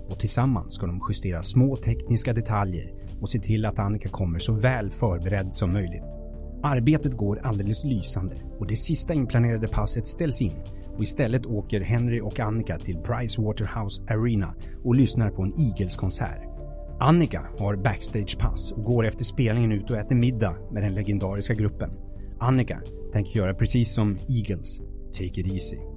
och 0.09 0.19
tillsammans 0.19 0.75
ska 0.75 0.87
de 0.87 1.01
justera 1.09 1.43
små 1.43 1.77
tekniska 1.77 2.33
detaljer 2.33 2.93
och 3.21 3.31
se 3.31 3.39
till 3.39 3.65
att 3.65 3.79
Annika 3.79 4.09
kommer 4.09 4.39
så 4.39 4.53
väl 4.53 4.91
förberedd 4.91 5.55
som 5.55 5.73
möjligt. 5.73 6.05
Arbetet 6.63 7.13
går 7.13 7.39
alldeles 7.43 7.85
lysande 7.85 8.37
och 8.59 8.67
det 8.67 8.77
sista 8.77 9.15
inplanerade 9.15 9.69
passet 9.69 10.07
ställs 10.07 10.43
in 10.43 10.57
och 10.97 11.03
istället 11.03 11.47
åker 11.47 11.81
Henry 11.81 12.21
och 12.21 12.41
Annika 12.41 12.79
till 12.79 12.97
Price 12.97 13.43
Waterhouse 13.43 14.03
Arena 14.03 14.55
och 14.85 14.95
lyssnar 14.95 15.31
på 15.31 15.43
en 15.43 15.53
Eagles-konsert. 15.59 16.43
Annika 17.01 17.43
har 17.59 17.77
backstagepass 17.77 18.73
och 18.73 18.85
går 18.85 19.07
efter 19.07 19.25
spelningen 19.25 19.73
ut 19.73 19.91
och 19.91 19.97
äter 19.97 20.17
middag 20.17 20.57
med 20.73 20.83
den 20.83 20.95
legendariska 20.95 21.55
gruppen. 21.55 21.91
Annika 22.41 22.81
tänker 23.13 23.39
göra 23.39 23.55
precis 23.55 23.95
som 23.95 24.19
Eagles, 24.29 24.79
take 25.13 25.41
it 25.41 25.53
easy. 25.53 25.94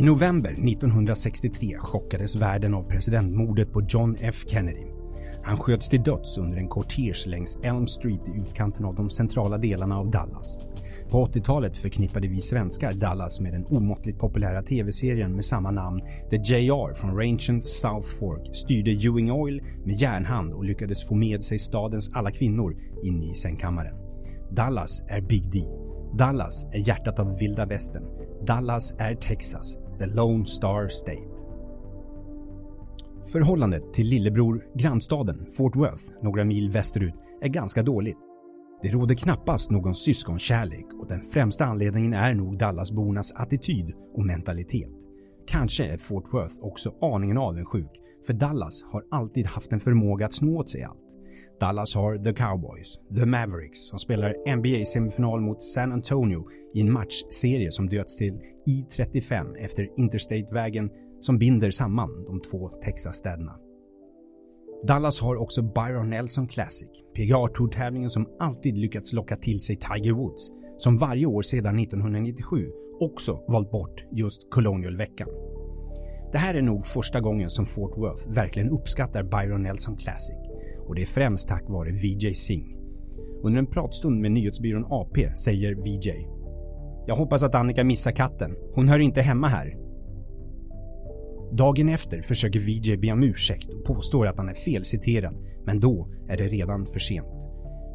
I 0.00 0.02
november 0.02 0.50
1963 0.50 1.76
chockades 1.78 2.36
världen 2.36 2.74
av 2.74 2.82
presidentmordet 2.82 3.72
på 3.72 3.82
John 3.88 4.16
F 4.20 4.34
Kennedy. 4.46 4.86
Han 5.42 5.56
sköts 5.56 5.88
till 5.88 6.02
döds 6.02 6.38
under 6.38 6.58
en 6.58 6.68
kortege 6.68 7.26
längs 7.26 7.58
Elm 7.62 7.86
Street 7.86 8.28
i 8.28 8.38
utkanten 8.40 8.84
av 8.84 8.94
de 8.94 9.10
centrala 9.10 9.58
delarna 9.58 9.98
av 9.98 10.10
Dallas. 10.10 10.60
På 11.10 11.26
80-talet 11.26 11.76
förknippade 11.76 12.28
vi 12.28 12.40
svenskar 12.40 12.92
Dallas 12.92 13.40
med 13.40 13.52
den 13.52 13.66
omåttligt 13.66 14.18
populära 14.18 14.62
tv-serien 14.62 15.34
med 15.34 15.44
samma 15.44 15.70
namn 15.70 16.00
där 16.30 16.38
JR 16.38 16.94
från 16.94 17.16
ranchen 17.16 17.62
South 17.62 18.08
Fork 18.18 18.56
styrde 18.56 18.90
Ewing 18.90 19.32
Oil 19.32 19.62
med 19.84 19.94
järnhand 19.94 20.52
och 20.52 20.64
lyckades 20.64 21.08
få 21.08 21.14
med 21.14 21.44
sig 21.44 21.58
stadens 21.58 22.10
alla 22.14 22.30
kvinnor 22.30 22.76
in 23.02 23.22
i 23.22 23.34
sängkammaren. 23.34 23.94
Dallas 24.50 25.02
är 25.08 25.20
Big 25.20 25.52
D. 25.52 25.58
Dallas 26.18 26.66
är 26.72 26.88
hjärtat 26.88 27.18
av 27.18 27.38
vilda 27.38 27.66
västern. 27.66 28.04
Dallas 28.46 28.94
är 28.98 29.14
Texas, 29.14 29.78
the 30.00 30.06
Lone 30.06 30.46
Star 30.46 30.88
State. 30.88 31.46
Förhållandet 33.32 33.92
till 33.92 34.06
lillebror 34.06 34.64
grannstaden 34.74 35.46
Fort 35.56 35.76
Worth, 35.76 36.02
några 36.22 36.44
mil 36.44 36.70
västerut, 36.70 37.14
är 37.42 37.48
ganska 37.48 37.82
dåligt. 37.82 38.18
Det 38.82 38.88
råder 38.88 39.14
knappast 39.14 39.70
någon 39.70 39.94
syskonkärlek 39.94 40.86
och 41.00 41.08
den 41.08 41.22
främsta 41.22 41.64
anledningen 41.64 42.14
är 42.14 42.34
nog 42.34 42.58
Dallasbornas 42.58 43.32
attityd 43.32 43.92
och 44.14 44.26
mentalitet. 44.26 44.90
Kanske 45.46 45.86
är 45.86 45.98
Fort 45.98 46.34
Worth 46.34 46.54
också 46.60 46.94
aningen 47.00 47.38
avundsjuk, 47.38 47.90
för 48.26 48.32
Dallas 48.32 48.82
har 48.92 49.04
alltid 49.10 49.46
haft 49.46 49.72
en 49.72 49.80
förmåga 49.80 50.26
att 50.26 50.34
sno 50.34 50.58
åt 50.58 50.70
sig 50.70 50.82
allt. 50.82 51.09
Dallas 51.60 51.94
har 51.94 52.18
The 52.18 52.32
Cowboys, 52.32 53.00
The 53.14 53.26
Mavericks, 53.26 53.88
som 53.88 53.98
spelar 53.98 54.34
NBA-semifinal 54.56 55.40
mot 55.40 55.62
San 55.62 55.92
Antonio 55.92 56.44
i 56.74 56.80
en 56.80 56.92
matchserie 56.92 57.72
som 57.72 57.88
döpts 57.88 58.16
till 58.16 58.34
I-35 58.66 59.56
efter 59.58 59.88
Interstate-vägen 59.96 60.90
som 61.20 61.38
binder 61.38 61.70
samman 61.70 62.24
de 62.24 62.40
två 62.40 62.68
Texas-städerna. 62.68 63.56
Dallas 64.86 65.20
har 65.20 65.36
också 65.36 65.62
Byron 65.62 66.10
Nelson 66.10 66.48
Classic, 66.48 66.90
PGA 67.14 67.48
Tour-tävlingen 67.54 68.10
som 68.10 68.26
alltid 68.38 68.78
lyckats 68.78 69.12
locka 69.12 69.36
till 69.36 69.60
sig 69.60 69.76
Tiger 69.76 70.12
Woods, 70.12 70.50
som 70.76 70.96
varje 70.96 71.26
år 71.26 71.42
sedan 71.42 71.78
1997 71.78 72.66
också 73.00 73.44
valt 73.48 73.70
bort 73.70 74.04
just 74.12 74.50
Colonial-veckan. 74.50 75.28
Det 76.32 76.38
här 76.38 76.54
är 76.54 76.62
nog 76.62 76.86
första 76.86 77.20
gången 77.20 77.50
som 77.50 77.66
Fort 77.66 77.98
Worth 77.98 78.30
verkligen 78.30 78.70
uppskattar 78.70 79.22
Byron 79.22 79.62
Nelson 79.62 79.96
Classic 79.96 80.49
och 80.90 80.96
det 80.96 81.02
är 81.02 81.06
främst 81.06 81.48
tack 81.48 81.64
vare 81.68 81.90
Vijay 81.90 82.34
Singh. 82.34 82.70
Under 83.42 83.58
en 83.58 83.66
pratstund 83.66 84.20
med 84.20 84.32
nyhetsbyrån 84.32 84.84
AP 84.88 85.36
säger 85.36 85.74
Vijay. 85.74 86.26
“Jag 87.06 87.16
hoppas 87.16 87.42
att 87.42 87.54
Annika 87.54 87.84
missar 87.84 88.10
katten. 88.10 88.56
Hon 88.74 88.88
hör 88.88 88.98
inte 88.98 89.22
hemma 89.22 89.48
här.” 89.48 89.76
Dagen 91.52 91.88
efter 91.88 92.20
försöker 92.22 92.60
Vijay 92.60 92.96
be 92.96 93.12
om 93.12 93.22
ursäkt 93.22 93.68
och 93.68 93.84
påstår 93.84 94.26
att 94.26 94.38
han 94.38 94.48
är 94.48 94.54
felciterad, 94.54 95.34
men 95.66 95.80
då 95.80 96.08
är 96.28 96.36
det 96.36 96.48
redan 96.48 96.86
för 96.86 97.00
sent. 97.00 97.28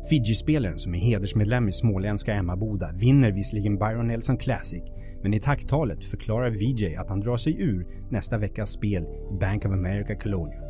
Fiji-spelaren 0.09 0.77
som 0.77 0.95
är 0.95 0.99
hedersmedlem 0.99 1.69
i 1.69 1.73
småländska 1.73 2.33
Emmaboda 2.33 2.91
vinner 2.99 3.31
visserligen 3.31 3.77
Byron 3.77 4.07
Nelson 4.07 4.37
Classic, 4.37 4.83
men 5.23 5.33
i 5.33 5.39
tacktalet 5.39 6.05
förklarar 6.05 6.49
Vijay 6.49 6.95
att 6.95 7.09
han 7.09 7.19
drar 7.19 7.37
sig 7.37 7.61
ur 7.61 7.87
nästa 8.11 8.37
veckas 8.37 8.69
spel 8.69 9.03
i 9.03 9.37
Bank 9.39 9.65
of 9.65 9.71
America 9.71 10.15
Colonial. 10.15 10.64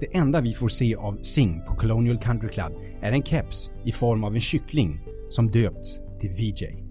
Det 0.00 0.16
enda 0.16 0.40
vi 0.40 0.54
får 0.54 0.68
se 0.68 0.96
av 0.96 1.18
Sing 1.22 1.62
på 1.66 1.74
Colonial 1.74 2.18
Country 2.18 2.48
Club 2.48 2.72
är 3.02 3.12
en 3.12 3.22
keps 3.22 3.72
i 3.84 3.92
form 3.92 4.24
av 4.24 4.34
en 4.34 4.40
kyckling 4.40 5.00
som 5.28 5.50
döpts 5.50 6.00
till 6.20 6.30
VJ. 6.30 6.88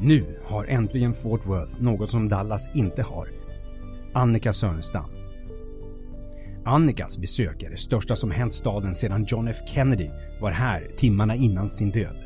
Nu 0.00 0.38
har 0.44 0.64
äntligen 0.64 1.14
Fort 1.14 1.46
Worth 1.46 1.82
något 1.82 2.10
som 2.10 2.28
Dallas 2.28 2.70
inte 2.74 3.02
har. 3.02 3.28
Annika 4.12 4.52
Sörenstam. 4.52 5.10
Annikas 6.64 7.18
besök 7.18 7.62
är 7.62 7.70
det 7.70 7.76
största 7.76 8.16
som 8.16 8.30
hänt 8.30 8.54
staden 8.54 8.94
sedan 8.94 9.24
John 9.28 9.48
F 9.48 9.56
Kennedy 9.66 10.08
var 10.40 10.50
här 10.50 10.90
timmarna 10.96 11.34
innan 11.34 11.70
sin 11.70 11.90
död. 11.90 12.16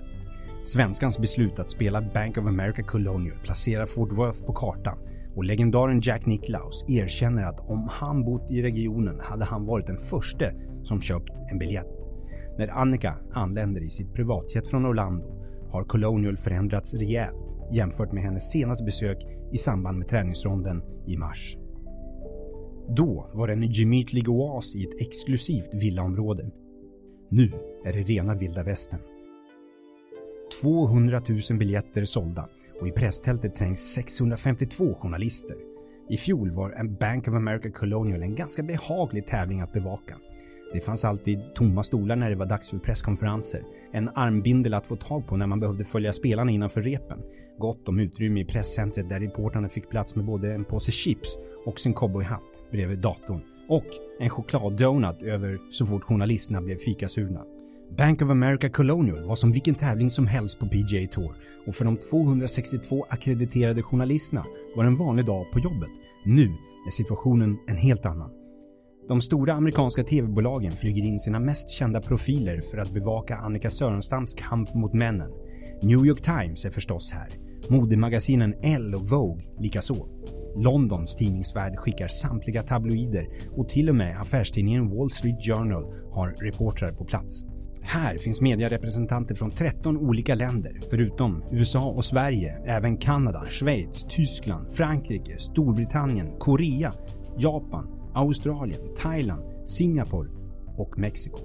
Svenskans 0.65 1.19
beslut 1.19 1.59
att 1.59 1.71
spela 1.71 2.03
Bank 2.15 2.39
of 2.39 2.47
America 2.47 2.83
Colonial 2.83 3.37
placerar 3.45 3.87
Fort 3.87 4.13
Worth 4.13 4.45
på 4.45 4.53
kartan 4.53 4.99
och 5.37 5.45
legendaren 5.45 6.01
Jack 6.01 6.27
Nicklaus 6.27 6.85
erkänner 6.89 7.43
att 7.43 7.71
om 7.71 7.89
han 7.91 8.25
bott 8.25 8.51
i 8.51 8.63
regionen 8.63 9.21
hade 9.21 9.45
han 9.45 9.67
varit 9.67 9.87
den 9.87 9.99
första 9.99 10.51
som 10.83 11.01
köpt 11.01 11.33
en 11.53 11.59
biljett. 11.59 12.07
När 12.59 12.69
Annika 12.69 13.15
anländer 13.33 13.81
i 13.81 13.87
sitt 13.87 14.15
privatjet 14.15 14.67
från 14.67 14.87
Orlando 14.87 15.27
har 15.71 15.85
Colonial 15.85 16.37
förändrats 16.37 16.95
rejält 16.95 17.57
jämfört 17.73 18.13
med 18.13 18.23
hennes 18.23 18.51
senaste 18.53 18.85
besök 18.85 19.19
i 19.53 19.59
samband 19.59 19.99
med 19.99 20.09
träningsronden 20.09 20.83
i 21.07 21.17
mars. 21.17 21.57
Då 22.97 23.31
var 23.35 23.47
det 23.47 23.53
en 23.53 23.73
gemytlig 23.73 24.29
oas 24.29 24.77
i 24.77 24.83
ett 24.83 25.01
exklusivt 25.01 25.75
villaområde. 25.75 26.51
Nu 27.31 27.53
är 27.85 27.93
det 27.93 28.03
rena 28.03 28.35
vilda 28.35 28.63
västern. 28.63 29.01
200 30.63 31.23
000 31.29 31.59
biljetter 31.59 32.05
sålda 32.05 32.49
och 32.81 32.89
i 32.89 32.93
presstältet 32.93 33.55
trängs 33.55 33.81
652 33.81 34.95
journalister. 34.95 35.57
I 36.09 36.17
fjol 36.17 36.51
var 36.51 36.71
en 36.71 36.95
Bank 36.95 37.29
of 37.29 37.35
America 37.35 37.71
Colonial 37.71 38.23
en 38.23 38.35
ganska 38.35 38.63
behaglig 38.63 39.27
tävling 39.27 39.61
att 39.61 39.73
bevaka. 39.73 40.17
Det 40.73 40.81
fanns 40.81 41.05
alltid 41.05 41.55
tomma 41.55 41.83
stolar 41.83 42.17
när 42.17 42.31
det 42.31 42.37
var 42.37 42.47
dags 42.47 42.71
för 42.71 42.79
presskonferenser. 42.79 43.63
En 43.93 44.09
armbindel 44.15 44.75
att 44.75 44.87
få 44.87 44.97
tag 44.97 45.27
på 45.27 45.37
när 45.37 45.47
man 45.47 45.61
behövde 45.61 45.85
följa 45.85 46.13
spelarna 46.13 46.51
innanför 46.51 46.83
repen. 46.83 47.19
Gott 47.59 47.89
om 47.89 47.99
utrymme 47.99 48.41
i 48.41 48.45
presscentret 48.45 49.09
där 49.09 49.21
reportrarna 49.21 49.69
fick 49.69 49.91
plats 49.91 50.17
med 50.17 50.25
både 50.25 50.55
en 50.55 50.65
påse 50.65 50.93
chips 50.93 51.39
och 51.65 51.81
sin 51.81 51.95
cowboyhatt 51.95 52.63
bredvid 52.71 52.99
datorn. 52.99 53.41
Och 53.69 53.87
en 54.21 54.31
chokladdonut 54.31 55.23
över 55.23 55.59
så 55.71 55.87
fort 55.87 56.05
journalisterna 56.05 56.61
blev 56.61 56.77
fikasugna. 56.77 57.45
Bank 57.91 58.23
of 58.23 58.31
America 58.31 58.69
Colonial 58.69 59.25
var 59.25 59.37
som 59.37 59.53
vilken 59.53 59.75
tävling 59.75 60.11
som 60.11 60.27
helst 60.27 60.59
på 60.59 60.67
PGA 60.67 61.09
Tour 61.11 61.35
och 61.67 61.75
för 61.75 61.85
de 61.85 61.97
262 61.97 63.07
akkrediterade 63.09 63.83
journalisterna 63.83 64.45
var 64.77 64.85
det 64.85 64.91
en 64.91 64.97
vanlig 64.97 65.27
dag 65.27 65.47
på 65.53 65.59
jobbet. 65.59 65.89
Nu 66.25 66.45
är 66.87 66.91
situationen 66.91 67.59
en 67.69 67.77
helt 67.77 68.07
annan. 68.07 68.31
De 69.09 69.21
stora 69.21 69.55
amerikanska 69.55 70.03
tv-bolagen 70.03 70.73
flyger 70.73 71.03
in 71.03 71.19
sina 71.19 71.41
mest 71.41 71.71
kända 71.71 72.01
profiler 72.01 72.61
för 72.61 72.79
att 72.79 72.91
bevaka 72.91 73.37
Annika 73.37 73.71
Sörenstams 73.71 74.35
kamp 74.35 74.75
mot 74.75 74.95
männen. 74.95 75.31
New 75.83 76.07
York 76.07 76.23
Times 76.23 76.65
är 76.65 76.71
förstås 76.71 77.13
här. 77.13 77.29
Modemagasinen 77.69 78.55
Elle 78.63 78.97
och 78.97 79.09
Vogue 79.09 79.45
likaså. 79.59 80.07
Londons 80.57 81.17
tidningsvärld 81.17 81.77
skickar 81.77 82.09
samtliga 82.09 82.63
tabloider 82.63 83.29
och 83.57 83.69
till 83.69 83.89
och 83.89 83.97
med 83.97 84.21
affärstidningen 84.21 84.97
Wall 84.97 85.11
Street 85.11 85.45
Journal 85.47 85.85
har 86.13 86.29
reportrar 86.29 86.93
på 86.93 87.05
plats. 87.05 87.45
Här 87.89 88.19
finns 88.19 88.41
medierepresentanter 88.41 89.35
från 89.35 89.51
13 89.51 89.97
olika 89.97 90.35
länder, 90.35 90.81
förutom 90.91 91.45
USA 91.53 91.85
och 91.85 92.05
Sverige, 92.05 92.59
även 92.67 92.97
Kanada, 92.97 93.43
Schweiz, 93.51 94.05
Tyskland, 94.05 94.69
Frankrike, 94.73 95.39
Storbritannien, 95.39 96.39
Korea, 96.39 96.93
Japan, 97.39 97.89
Australien, 98.15 98.81
Thailand, 99.03 99.69
Singapore 99.69 100.29
och 100.77 100.99
Mexiko. 100.99 101.39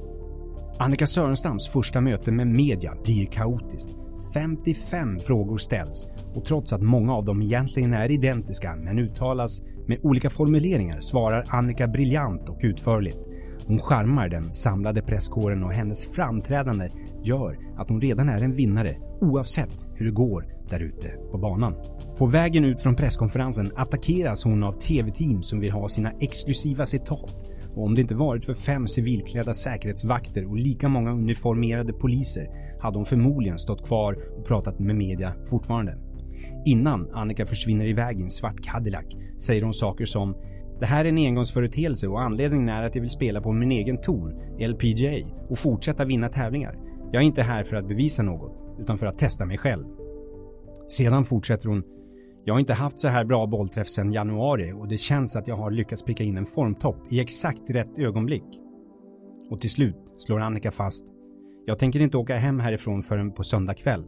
Annika 0.79 1.07
Sörenstams 1.07 1.69
första 1.69 2.01
möte 2.01 2.31
med 2.31 2.47
media 2.47 2.93
blir 3.03 3.25
kaotiskt. 3.25 3.91
55 4.33 5.19
frågor 5.19 5.57
ställs 5.57 6.05
och 6.35 6.45
trots 6.45 6.73
att 6.73 6.81
många 6.81 7.13
av 7.13 7.25
dem 7.25 7.41
egentligen 7.41 7.93
är 7.93 8.11
identiska 8.11 8.75
men 8.75 8.99
uttalas 8.99 9.61
med 9.87 9.99
olika 10.03 10.29
formuleringar 10.29 10.99
svarar 10.99 11.45
Annika 11.47 11.87
briljant 11.87 12.49
och 12.49 12.59
utförligt. 12.61 13.30
Hon 13.71 13.79
charmar 13.79 14.29
den 14.29 14.51
samlade 14.51 15.01
presskåren 15.01 15.63
och 15.63 15.73
hennes 15.73 16.05
framträdande 16.05 16.89
gör 17.23 17.57
att 17.77 17.89
hon 17.89 18.01
redan 18.01 18.29
är 18.29 18.43
en 18.43 18.55
vinnare 18.55 18.97
oavsett 19.21 19.87
hur 19.95 20.05
det 20.05 20.11
går 20.11 20.45
där 20.69 20.79
ute 20.79 21.07
på 21.31 21.37
banan. 21.37 21.75
På 22.17 22.25
vägen 22.25 22.65
ut 22.65 22.81
från 22.81 22.95
presskonferensen 22.95 23.71
attackeras 23.75 24.43
hon 24.43 24.63
av 24.63 24.79
TV-team 24.79 25.43
som 25.43 25.59
vill 25.59 25.71
ha 25.71 25.89
sina 25.89 26.11
exklusiva 26.11 26.85
citat 26.85 27.35
och 27.75 27.83
om 27.83 27.95
det 27.95 28.01
inte 28.01 28.15
varit 28.15 28.45
för 28.45 28.53
fem 28.53 28.87
civilklädda 28.87 29.53
säkerhetsvakter 29.53 30.49
och 30.49 30.57
lika 30.57 30.89
många 30.89 31.11
uniformerade 31.11 31.93
poliser 31.93 32.47
hade 32.81 32.97
hon 32.97 33.05
förmodligen 33.05 33.59
stått 33.59 33.87
kvar 33.87 34.17
och 34.37 34.45
pratat 34.45 34.79
med 34.79 34.95
media 34.95 35.33
fortfarande. 35.49 35.97
Innan 36.65 37.11
Annika 37.13 37.45
försvinner 37.45 37.85
iväg 37.85 38.19
i 38.19 38.23
en 38.23 38.29
svart 38.29 38.61
Cadillac 38.63 39.05
säger 39.37 39.61
hon 39.63 39.73
saker 39.73 40.05
som 40.05 40.35
det 40.81 40.87
här 40.87 41.05
är 41.05 41.09
en 41.09 41.17
engångsföreteelse 41.17 42.07
och 42.07 42.21
anledningen 42.21 42.69
är 42.69 42.83
att 42.83 42.95
jag 42.95 43.01
vill 43.01 43.09
spela 43.09 43.41
på 43.41 43.51
min 43.51 43.71
egen 43.71 44.01
tour, 44.01 44.35
LPGA, 44.67 45.27
och 45.49 45.59
fortsätta 45.59 46.05
vinna 46.05 46.29
tävlingar. 46.29 46.75
Jag 47.11 47.21
är 47.21 47.25
inte 47.25 47.41
här 47.41 47.63
för 47.63 47.75
att 47.75 47.87
bevisa 47.87 48.23
något, 48.23 48.79
utan 48.79 48.97
för 48.97 49.05
att 49.05 49.17
testa 49.17 49.45
mig 49.45 49.57
själv. 49.57 49.85
Sedan 50.87 51.25
fortsätter 51.25 51.69
hon 51.69 51.83
jag 52.45 52.53
har 52.53 52.59
inte 52.59 52.73
haft 52.73 52.99
så 52.99 53.07
här 53.07 53.25
bra 53.25 53.47
bollträff 53.47 53.87
sedan 53.87 54.11
januari 54.11 54.73
och 54.73 54.87
det 54.87 54.97
känns 54.97 55.35
att 55.35 55.47
jag 55.47 55.55
har 55.55 55.71
lyckats 55.71 56.03
pricka 56.03 56.23
in 56.23 56.37
en 56.37 56.45
formtopp 56.45 57.11
i 57.11 57.19
exakt 57.19 57.69
rätt 57.69 57.99
ögonblick. 57.99 58.43
Och 59.49 59.61
till 59.61 59.69
slut 59.69 59.95
slår 60.17 60.39
Annika 60.39 60.71
fast 60.71 61.05
jag 61.65 61.79
tänker 61.79 61.99
inte 61.99 62.17
åka 62.17 62.35
hem 62.35 62.59
härifrån 62.59 63.03
förrän 63.03 63.31
på 63.31 63.43
söndag 63.43 63.73
kväll. 63.73 64.03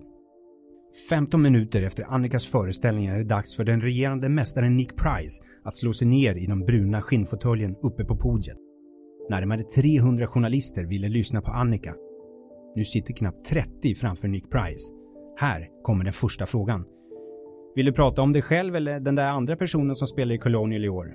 15 1.10 1.42
minuter 1.42 1.82
efter 1.82 2.04
Annikas 2.04 2.46
föreställning 2.46 3.06
är 3.06 3.18
det 3.18 3.24
dags 3.24 3.56
för 3.56 3.64
den 3.64 3.82
regerande 3.82 4.30
mästaren 4.30 4.76
Nick 4.76 4.96
Price 4.96 5.44
att 5.64 5.78
slå 5.78 5.94
sig 5.94 6.08
ner 6.08 6.36
i 6.36 6.46
den 6.46 6.66
bruna 6.66 7.02
skinnfåtöljen 7.02 7.76
uppe 7.82 8.06
på 8.06 8.18
podiet. 8.18 8.58
Närmare 9.30 9.64
300 9.64 10.28
journalister 10.28 10.86
ville 10.86 11.10
lyssna 11.10 11.42
på 11.42 11.52
Annika. 11.52 11.96
Nu 12.76 12.84
sitter 12.84 13.14
knappt 13.14 13.46
30 13.46 13.96
framför 13.96 14.28
Nick 14.28 14.52
Price. 14.52 14.94
Här 15.38 15.68
kommer 15.84 16.04
den 16.04 16.14
första 16.14 16.46
frågan. 16.46 16.86
Vill 17.76 17.86
du 17.86 17.94
prata 17.94 18.22
om 18.22 18.34
dig 18.34 18.42
själv 18.42 18.76
eller 18.76 19.00
den 19.00 19.16
där 19.16 19.30
andra 19.30 19.56
personen 19.56 19.96
som 19.96 20.08
spelar 20.08 20.36
i 20.36 20.38
Colonial 20.38 20.86
i 20.86 20.90
år? 20.90 21.14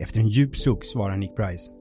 Efter 0.00 0.20
en 0.20 0.28
djup 0.28 0.56
suck 0.56 0.84
svarar 0.84 1.16
Nick 1.16 1.36
Price. 1.36 1.72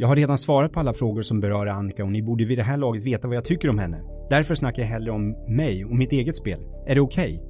Jag 0.00 0.08
har 0.08 0.16
redan 0.16 0.38
svarat 0.38 0.72
på 0.72 0.80
alla 0.80 0.92
frågor 0.94 1.22
som 1.22 1.40
berör 1.40 1.66
Annika 1.66 2.04
och 2.04 2.12
ni 2.12 2.22
borde 2.22 2.44
vid 2.44 2.58
det 2.58 2.62
här 2.62 2.76
laget 2.76 3.02
veta 3.02 3.28
vad 3.28 3.36
jag 3.36 3.44
tycker 3.44 3.70
om 3.70 3.78
henne. 3.78 4.02
Därför 4.28 4.54
snackar 4.54 4.82
jag 4.82 4.88
hellre 4.88 5.10
om 5.10 5.30
mig 5.48 5.84
och 5.84 5.96
mitt 5.96 6.12
eget 6.12 6.36
spel. 6.36 6.58
Är 6.86 6.94
det 6.94 7.00
okej? 7.00 7.34
Okay? 7.34 7.48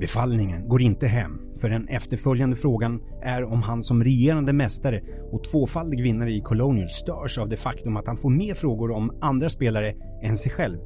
Befallningen 0.00 0.68
går 0.68 0.82
inte 0.82 1.06
hem, 1.06 1.40
för 1.60 1.68
den 1.68 1.88
efterföljande 1.88 2.56
frågan 2.56 3.00
är 3.22 3.52
om 3.52 3.62
han 3.62 3.82
som 3.82 4.04
regerande 4.04 4.52
mästare 4.52 5.00
och 5.32 5.44
tvåfaldig 5.44 6.02
vinnare 6.02 6.32
i 6.32 6.40
Colonial 6.40 6.88
störs 6.88 7.38
av 7.38 7.48
det 7.48 7.56
faktum 7.56 7.96
att 7.96 8.06
han 8.06 8.16
får 8.16 8.30
mer 8.30 8.54
frågor 8.54 8.90
om 8.90 9.18
andra 9.20 9.48
spelare 9.48 9.94
än 10.22 10.36
sig 10.36 10.52
själv. 10.52 10.78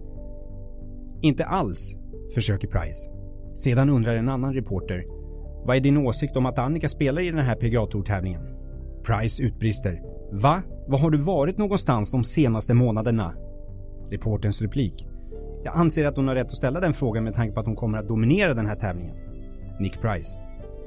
Inte 1.22 1.44
alls, 1.44 1.96
försöker 2.34 2.68
Price. 2.68 3.10
Sedan 3.54 3.90
undrar 3.90 4.16
en 4.16 4.28
annan 4.28 4.54
reporter 4.54 5.04
Vad 5.66 5.76
är 5.76 5.80
din 5.80 5.96
åsikt 5.96 6.36
om 6.36 6.46
att 6.46 6.58
Annika 6.58 6.88
spelar 6.88 7.22
i 7.22 7.30
den 7.30 7.44
här 7.44 7.56
PGA 7.56 7.86
Tour-tävlingen? 7.86 8.42
Price 9.06 9.42
utbrister 9.42 10.13
Va? 10.34 10.62
Var 10.86 10.98
har 10.98 11.10
du 11.10 11.18
varit 11.18 11.58
någonstans 11.58 12.12
de 12.12 12.24
senaste 12.24 12.74
månaderna? 12.74 13.34
Reporterns 14.10 14.62
replik 14.62 15.06
Jag 15.64 15.76
anser 15.76 16.04
att 16.04 16.16
hon 16.16 16.28
har 16.28 16.34
rätt 16.34 16.46
att 16.46 16.56
ställa 16.56 16.80
den 16.80 16.94
frågan 16.94 17.24
med 17.24 17.34
tanke 17.34 17.54
på 17.54 17.60
att 17.60 17.66
hon 17.66 17.76
kommer 17.76 17.98
att 17.98 18.08
dominera 18.08 18.54
den 18.54 18.66
här 18.66 18.76
tävlingen. 18.76 19.16
Nick 19.80 20.00
Price 20.00 20.40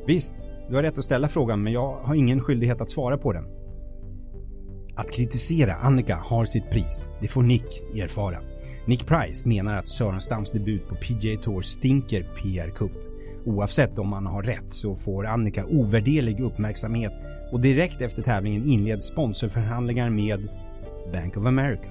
Visst, 0.07 0.35
du 0.69 0.75
har 0.75 0.83
rätt 0.83 0.97
att 0.97 1.03
ställa 1.03 1.27
frågan 1.27 1.63
men 1.63 1.73
jag 1.73 1.97
har 2.03 2.15
ingen 2.15 2.41
skyldighet 2.41 2.81
att 2.81 2.89
svara 2.89 3.17
på 3.17 3.33
den. 3.33 3.45
Att 4.95 5.11
kritisera 5.11 5.73
Annika 5.73 6.15
har 6.15 6.45
sitt 6.45 6.69
pris. 6.69 7.07
Det 7.21 7.27
får 7.27 7.43
Nick 7.43 7.81
erfara. 8.03 8.37
Nick 8.85 9.07
Price 9.07 9.49
menar 9.49 9.75
att 9.75 9.87
Sörenstams 9.87 10.51
debut 10.51 10.89
på 10.89 10.95
PGA 10.95 11.41
Tour 11.41 11.61
stinker 11.61 12.23
PR 12.23 12.69
Cup. 12.69 12.91
Oavsett 13.45 13.99
om 13.99 14.09
man 14.09 14.25
har 14.25 14.43
rätt 14.43 14.69
så 14.73 14.95
får 14.95 15.25
Annika 15.25 15.65
ovärderlig 15.65 16.39
uppmärksamhet 16.39 17.13
och 17.51 17.61
direkt 17.61 18.01
efter 18.01 18.21
tävlingen 18.21 18.65
inleds 18.65 19.05
sponsorförhandlingar 19.05 20.09
med 20.09 20.49
Bank 21.13 21.37
of 21.37 21.45
America. 21.45 21.89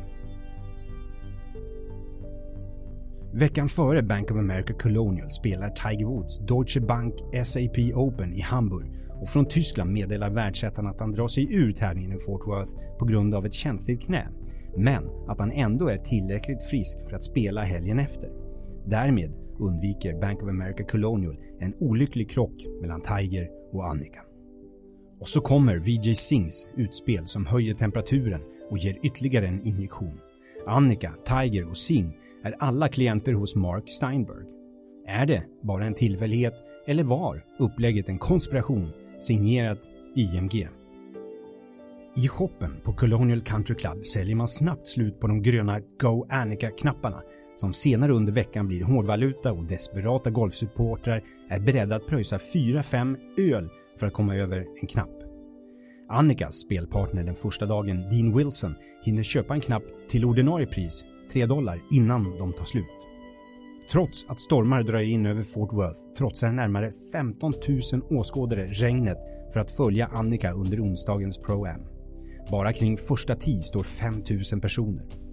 Veckan 3.32 3.68
före 3.68 4.02
Bank 4.02 4.30
of 4.30 4.36
America 4.36 4.72
Colonial 4.72 5.30
spelar 5.30 5.70
Tiger 5.70 6.06
Woods 6.06 6.38
Deutsche 6.38 6.80
Bank 6.80 7.14
SAP 7.44 7.78
Open 7.94 8.32
i 8.32 8.40
Hamburg 8.40 8.90
och 9.20 9.28
från 9.28 9.46
Tyskland 9.46 9.92
meddelar 9.92 10.30
världsettan 10.30 10.86
att 10.86 11.00
han 11.00 11.12
drar 11.12 11.28
sig 11.28 11.54
ur 11.54 11.72
tävlingen 11.72 12.12
i 12.12 12.18
Fort 12.18 12.46
Worth 12.46 12.98
på 12.98 13.04
grund 13.04 13.34
av 13.34 13.46
ett 13.46 13.54
känsligt 13.54 14.02
knä 14.02 14.28
men 14.76 15.04
att 15.28 15.40
han 15.40 15.52
ändå 15.52 15.88
är 15.88 15.98
tillräckligt 15.98 16.62
frisk 16.62 16.98
för 17.08 17.16
att 17.16 17.24
spela 17.24 17.62
helgen 17.62 17.98
efter. 17.98 18.30
Därmed 18.86 19.32
undviker 19.58 20.20
Bank 20.20 20.42
of 20.42 20.48
America 20.48 20.84
Colonial 20.84 21.36
en 21.60 21.74
olycklig 21.80 22.30
krock 22.30 22.54
mellan 22.80 23.02
Tiger 23.02 23.48
och 23.72 23.88
Annika. 23.88 24.25
Och 25.20 25.28
så 25.28 25.40
kommer 25.40 25.76
VJ 25.76 26.14
Singhs 26.14 26.68
utspel 26.76 27.26
som 27.26 27.46
höjer 27.46 27.74
temperaturen 27.74 28.40
och 28.70 28.78
ger 28.78 28.98
ytterligare 29.02 29.46
en 29.46 29.66
injektion. 29.66 30.20
Annika, 30.66 31.12
Tiger 31.24 31.68
och 31.68 31.76
Singh 31.76 32.16
är 32.44 32.54
alla 32.58 32.88
klienter 32.88 33.32
hos 33.32 33.56
Mark 33.56 33.84
Steinberg. 33.92 34.46
Är 35.06 35.26
det 35.26 35.42
bara 35.62 35.84
en 35.84 35.94
tillfällighet 35.94 36.54
eller 36.86 37.04
var 37.04 37.44
upplägget 37.58 38.08
en 38.08 38.18
konspiration 38.18 38.92
signerat 39.20 39.80
IMG? 40.16 40.68
I 42.16 42.28
shoppen 42.28 42.76
på 42.84 42.92
Colonial 42.92 43.40
Country 43.40 43.74
Club 43.74 44.06
säljer 44.06 44.36
man 44.36 44.48
snabbt 44.48 44.88
slut 44.88 45.20
på 45.20 45.26
de 45.26 45.42
gröna 45.42 45.80
Go 45.80 46.26
Annika-knapparna 46.30 47.22
som 47.56 47.74
senare 47.74 48.12
under 48.12 48.32
veckan 48.32 48.68
blir 48.68 48.84
hårdvaluta 48.84 49.52
och 49.52 49.64
desperata 49.64 50.30
golfsupportrar 50.30 51.22
är 51.48 51.60
beredda 51.60 51.96
att 51.96 52.06
pröjsa 52.06 52.36
4-5 52.36 53.16
öl 53.38 53.68
för 53.98 54.06
att 54.06 54.12
komma 54.12 54.36
över 54.36 54.66
en 54.80 54.86
knapp. 54.86 55.22
Annikas 56.08 56.54
spelpartner 56.54 57.22
den 57.22 57.34
första 57.34 57.66
dagen, 57.66 58.08
Dean 58.10 58.36
Wilson, 58.36 58.74
hinner 59.04 59.22
köpa 59.22 59.54
en 59.54 59.60
knapp 59.60 59.82
till 60.08 60.24
ordinarie 60.24 60.66
pris, 60.66 61.04
3 61.32 61.46
dollar, 61.46 61.80
innan 61.90 62.38
de 62.38 62.52
tar 62.52 62.64
slut. 62.64 62.86
Trots 63.92 64.26
att 64.28 64.40
stormar 64.40 64.82
dröjer 64.82 65.12
in 65.12 65.26
över 65.26 65.42
Fort 65.42 65.72
Worth 65.72 66.00
trotsar 66.18 66.52
närmare 66.52 66.92
15 67.12 67.52
000 67.92 68.20
åskådare 68.20 68.66
regnet 68.66 69.18
för 69.52 69.60
att 69.60 69.70
följa 69.70 70.06
Annika 70.06 70.52
under 70.52 70.80
onsdagens 70.80 71.38
Pro-Am. 71.38 71.80
Bara 72.50 72.72
kring 72.72 72.96
första 72.96 73.34
tee 73.34 73.62
står 73.62 73.82
5 73.82 74.22
000 74.52 74.60
personer. 74.60 75.25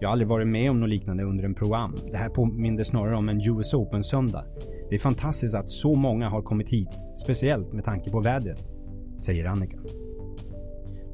Jag 0.00 0.08
har 0.08 0.12
aldrig 0.12 0.28
varit 0.28 0.48
med 0.48 0.70
om 0.70 0.80
något 0.80 0.88
liknande 0.88 1.24
under 1.24 1.44
en 1.44 1.54
Pro-Am. 1.54 1.94
Det 2.10 2.16
här 2.16 2.28
påminner 2.28 2.84
snarare 2.84 3.16
om 3.16 3.28
en 3.28 3.40
US 3.40 3.74
Open-söndag. 3.74 4.44
Det 4.90 4.94
är 4.94 4.98
fantastiskt 4.98 5.54
att 5.54 5.70
så 5.70 5.94
många 5.94 6.28
har 6.28 6.42
kommit 6.42 6.68
hit, 6.68 6.94
speciellt 7.22 7.72
med 7.72 7.84
tanke 7.84 8.10
på 8.10 8.20
vädret, 8.20 8.58
säger 9.16 9.44
Annika. 9.44 9.78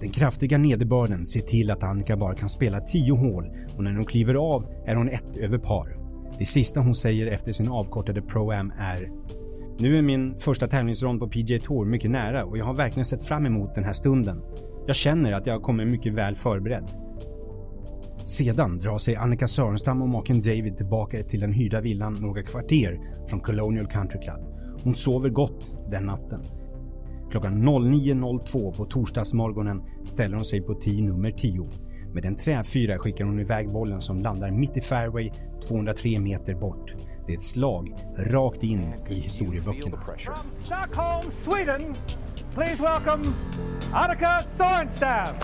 Den 0.01 0.11
kraftiga 0.11 0.59
nederbörden 0.59 1.27
ser 1.27 1.41
till 1.41 1.71
att 1.71 1.83
Annika 1.83 2.17
bara 2.17 2.35
kan 2.35 2.49
spela 2.49 2.81
10 2.81 3.13
hål 3.13 3.51
och 3.77 3.85
när 3.85 3.95
hon 3.95 4.05
kliver 4.05 4.35
av 4.35 4.67
är 4.87 4.95
hon 4.95 5.09
ett 5.09 5.37
över 5.37 5.59
par. 5.59 5.97
Det 6.39 6.45
sista 6.45 6.81
hon 6.81 6.95
säger 6.95 7.27
efter 7.27 7.53
sin 7.53 7.69
avkortade 7.69 8.23
Pro-Am 8.23 8.73
är 8.79 9.11
Nu 9.79 9.99
är 9.99 10.03
min 10.03 10.39
första 10.39 10.67
tävlingsrond 10.67 11.21
på 11.21 11.29
PGA 11.29 11.59
Tour 11.59 11.85
mycket 11.85 12.11
nära 12.11 12.45
och 12.45 12.59
jag 12.59 12.65
har 12.65 12.75
verkligen 12.75 13.05
sett 13.05 13.23
fram 13.23 13.47
emot 13.47 13.75
den 13.75 13.85
här 13.85 13.93
stunden. 13.93 14.43
Jag 14.87 14.97
känner 14.97 15.33
att 15.33 15.47
jag 15.47 15.63
kommer 15.63 15.85
mycket 15.85 16.15
väl 16.15 16.35
förberedd. 16.35 16.85
Sedan 18.25 18.79
drar 18.79 18.99
sig 18.99 19.17
Annika 19.17 19.49
Sörenstam 19.49 20.03
och 20.03 20.09
maken 20.09 20.43
David 20.43 20.77
tillbaka 20.77 21.23
till 21.23 21.41
den 21.41 21.53
hyrda 21.53 21.81
villan 21.81 22.15
några 22.15 22.43
kvarter 22.43 23.01
från 23.29 23.41
Colonial 23.41 23.87
Country 23.87 24.21
Club. 24.21 24.41
Hon 24.85 24.95
sover 24.95 25.29
gott 25.29 25.75
den 25.91 26.07
natten. 26.07 26.45
Klockan 27.31 27.63
09.02 27.63 28.77
på 28.77 28.85
torsdagsmorgonen 28.85 29.83
ställer 30.05 30.37
hon 30.37 30.45
sig 30.45 30.63
på 30.63 30.75
tee 30.75 31.03
nummer 31.03 31.31
10. 31.31 31.71
Med 32.15 32.25
en 32.25 32.37
träfyra 32.37 32.99
skickar 32.99 33.25
hon 33.25 33.41
iväg 33.41 33.73
bollen 33.73 34.03
som 34.03 34.23
landar 34.23 34.51
mitt 34.51 34.77
i 34.77 34.81
fairway 34.81 35.31
203 35.69 36.19
meter 36.21 36.55
bort. 36.55 36.93
Det 37.27 37.33
är 37.33 37.37
ett 37.37 37.43
slag 37.43 37.95
rakt 38.19 38.63
in 38.63 38.95
i 39.09 39.15
historieböckerna. 39.15 40.05
From 40.19 40.35
Stockholm, 40.65 41.31
Sweden, 41.31 41.95
please 42.55 42.83
welcome 42.83 43.33
Annika 43.93 44.45
Sorenstam. 44.57 45.35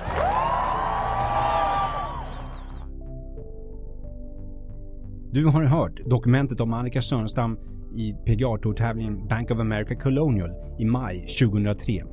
Du 5.33 5.47
har 5.47 5.63
hört 5.63 6.01
dokumentet 6.07 6.61
om 6.61 6.73
Annika 6.73 7.03
Sörenstam 7.03 7.59
i 7.97 8.13
PGA-tourtävlingen 8.27 9.29
Bank 9.29 9.51
of 9.51 9.59
America 9.59 9.95
Colonial 9.97 10.51
i 10.79 10.85
maj 10.85 11.27
2003. 11.41 12.05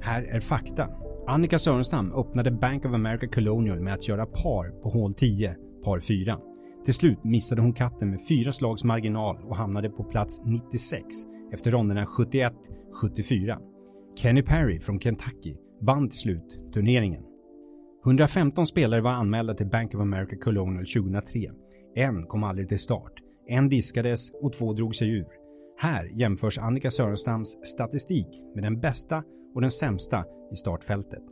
Här 0.00 0.22
är 0.22 0.40
fakta. 0.40 0.88
Annika 1.26 1.58
Sörenstam 1.58 2.12
öppnade 2.12 2.50
Bank 2.50 2.84
of 2.84 2.94
America 2.94 3.28
Colonial 3.34 3.80
med 3.80 3.94
att 3.94 4.08
göra 4.08 4.26
par 4.26 4.82
på 4.82 4.88
hål 4.88 5.14
10, 5.14 5.56
par 5.84 6.00
4. 6.00 6.38
Till 6.84 6.94
slut 6.94 7.24
missade 7.24 7.62
hon 7.62 7.72
katten 7.72 8.10
med 8.10 8.18
fyra 8.28 8.52
slags 8.52 8.84
marginal 8.84 9.36
och 9.48 9.56
hamnade 9.56 9.90
på 9.90 10.04
plats 10.04 10.42
96 10.44 11.04
efter 11.52 11.70
ronderna 11.70 12.04
71-74. 12.04 13.58
Kenny 14.18 14.42
Perry 14.42 14.80
från 14.80 15.00
Kentucky 15.00 15.56
vann 15.80 16.08
till 16.08 16.18
slut 16.18 16.60
turneringen. 16.74 17.22
115 18.06 18.66
spelare 18.66 19.00
var 19.00 19.10
anmälda 19.10 19.54
till 19.54 19.66
Bank 19.66 19.94
of 19.94 20.00
America 20.00 20.36
Colonial 20.44 20.84
2003. 20.86 21.50
En 21.96 22.26
kom 22.26 22.44
aldrig 22.44 22.68
till 22.68 22.78
start. 22.78 23.12
En 23.46 23.68
diskades 23.68 24.30
och 24.30 24.52
två 24.52 24.72
drog 24.72 24.94
sig 24.94 25.10
ur. 25.10 25.26
Här 25.78 26.20
jämförs 26.20 26.58
Annika 26.58 26.90
Sörenstams 26.90 27.58
statistik 27.62 28.28
med 28.54 28.64
den 28.64 28.80
bästa 28.80 29.22
och 29.54 29.60
den 29.60 29.70
sämsta 29.70 30.24
i 30.52 30.56
startfältet. 30.56 31.22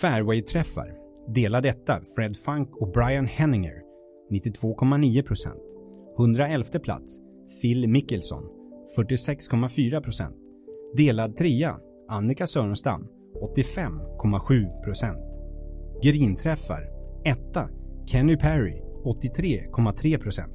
Fairway-träffar. 0.00 0.96
Dela 1.34 1.60
detta 1.60 2.00
Fred 2.16 2.36
Funk 2.36 2.76
och 2.76 2.92
Brian 2.92 3.26
Henninger 3.26 3.82
92,9%. 4.30 5.52
111 6.18 6.78
plats 6.82 7.20
Phil 7.62 7.88
Mickelson 7.88 8.44
46,4%. 8.98 10.32
Delad 10.96 11.36
trea 11.36 11.76
Annika 12.08 12.46
Sörenstam 12.46 13.08
85,7%. 13.56 16.02
Grinträffar. 16.02 16.88
Etta 17.24 17.68
Kenny 18.06 18.36
Perry 18.36 18.87
83,3 19.08 20.18
procent. 20.18 20.52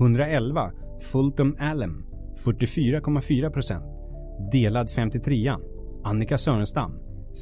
111 0.00 0.72
Fulton 1.12 1.56
Allen 1.58 2.04
44,4 2.46 3.50
procent. 3.50 3.84
Delad 4.52 4.90
53 4.90 5.52
Annika 6.04 6.38
Sörenstam 6.38 6.92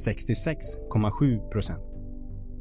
66,7 0.06 1.50
procent. 1.50 1.98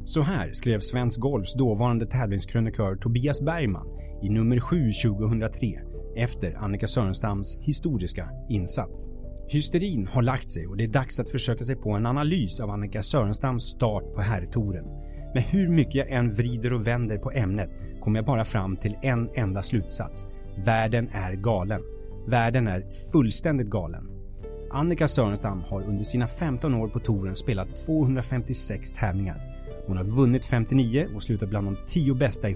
Så 0.06 0.22
här 0.22 0.52
skrev 0.54 0.80
Svensk 0.80 1.22
Golfs 1.22 1.54
dåvarande 1.54 2.06
tävlingskrönikör 2.06 2.96
Tobias 2.96 3.42
Bergman 3.42 3.88
i 4.24 4.30
nummer 4.30 4.60
7 4.60 4.92
2003 5.06 5.80
efter 6.18 6.54
Annika 6.58 6.88
Sörenstams 6.88 7.58
historiska 7.62 8.30
insats. 8.50 9.10
Hysterin 9.50 10.08
har 10.08 10.22
lagt 10.22 10.52
sig 10.52 10.68
och 10.68 10.78
det 10.78 10.84
är 10.84 10.88
dags 10.88 11.20
att 11.20 11.30
försöka 11.30 11.64
sig 11.64 11.76
på 11.76 11.92
en 11.92 12.06
analys 12.06 12.60
av 12.60 12.70
Annika 12.70 13.04
Sörenstams 13.04 13.64
start 13.64 14.16
på 14.16 14.22
herrtouren. 14.22 14.86
Men 15.34 15.44
hur 15.44 15.70
mycket 15.70 15.96
jag 15.96 16.12
än 16.12 16.34
vrider 16.34 16.74
och 16.74 16.88
vänder 16.88 17.18
på 17.18 17.32
ämnet 17.32 17.70
kommer 18.02 18.18
jag 18.18 18.26
bara 18.26 18.46
fram 18.46 18.78
till 18.78 18.96
en 19.02 19.30
enda 19.36 19.64
slutsats. 19.64 20.28
Världen 20.66 21.10
är 21.14 21.34
galen. 21.34 21.82
Världen 22.28 22.68
är 22.68 22.86
fullständigt 23.12 23.68
galen. 23.68 24.10
Annika 24.72 25.08
Sörenstam 25.08 25.62
har 25.62 25.82
under 25.82 26.04
sina 26.04 26.28
15 26.28 26.74
år 26.74 26.88
på 26.88 27.00
touren 27.00 27.36
spelat 27.36 27.76
256 27.86 28.92
tävlingar. 28.92 29.42
Hon 29.88 29.98
har 29.98 30.04
vunnit 30.04 30.46
59 30.46 31.08
och 31.16 31.24
slutat 31.24 31.50
bland 31.50 31.68
de 31.68 31.78
10 31.86 32.14
bästa 32.14 32.50
i 32.50 32.56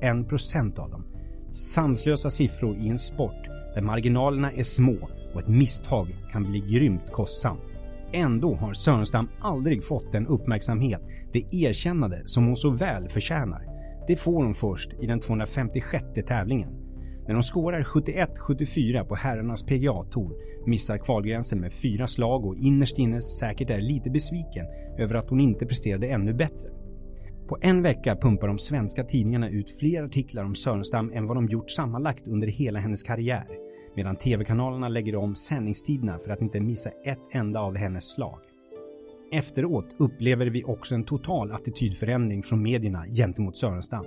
71% 0.00 0.78
av 0.78 0.90
dem. 0.90 1.04
Sanslösa 1.52 2.30
siffror 2.30 2.76
i 2.76 2.88
en 2.88 2.98
sport 2.98 3.48
där 3.74 3.82
marginalerna 3.82 4.52
är 4.52 4.62
små 4.62 4.96
och 5.34 5.40
ett 5.40 5.48
misstag 5.48 6.06
kan 6.32 6.50
bli 6.50 6.60
grymt 6.60 7.12
kostsamt. 7.12 7.71
Ändå 8.12 8.54
har 8.54 8.72
Sörenstam 8.72 9.28
aldrig 9.40 9.84
fått 9.84 10.12
den 10.12 10.26
uppmärksamhet, 10.26 11.00
det 11.32 11.54
erkännande 11.54 12.22
som 12.24 12.46
hon 12.46 12.56
så 12.56 12.70
väl 12.70 13.08
förtjänar. 13.08 13.62
Det 14.06 14.16
får 14.16 14.44
hon 14.44 14.54
först 14.54 14.90
i 15.00 15.06
den 15.06 15.20
256 15.20 16.04
tävlingen. 16.26 16.70
När 17.26 17.34
hon 17.34 17.42
skårar 17.42 17.82
71-74 17.82 19.04
på 19.04 19.14
herrarnas 19.14 19.62
PGA-tour 19.62 20.32
missar 20.66 20.98
kvalgränsen 20.98 21.60
med 21.60 21.72
fyra 21.72 22.06
slag 22.06 22.46
och 22.46 22.56
innerst 22.56 22.98
inne 22.98 23.22
säkert 23.22 23.70
är 23.70 23.80
lite 23.80 24.10
besviken 24.10 24.66
över 24.98 25.14
att 25.14 25.30
hon 25.30 25.40
inte 25.40 25.66
presterade 25.66 26.06
ännu 26.06 26.34
bättre. 26.34 26.68
På 27.48 27.58
en 27.60 27.82
vecka 27.82 28.16
pumpar 28.16 28.48
de 28.48 28.58
svenska 28.58 29.04
tidningarna 29.04 29.48
ut 29.48 29.78
fler 29.80 30.02
artiklar 30.02 30.44
om 30.44 30.54
Sörenstam 30.54 31.12
än 31.12 31.26
vad 31.26 31.36
de 31.36 31.48
gjort 31.48 31.70
sammanlagt 31.70 32.28
under 32.28 32.46
hela 32.48 32.80
hennes 32.80 33.02
karriär 33.02 33.46
medan 33.94 34.16
tv-kanalerna 34.16 34.88
lägger 34.88 35.16
om 35.16 35.36
sändningstiderna 35.36 36.18
för 36.18 36.30
att 36.30 36.42
inte 36.42 36.60
missa 36.60 36.90
ett 37.04 37.20
enda 37.30 37.60
av 37.60 37.76
hennes 37.76 38.04
slag. 38.04 38.38
Efteråt 39.32 39.96
upplever 39.98 40.46
vi 40.46 40.64
också 40.64 40.94
en 40.94 41.04
total 41.04 41.52
attitydförändring 41.52 42.42
från 42.42 42.62
medierna 42.62 43.04
gentemot 43.16 43.58
Sörenstam. 43.58 44.04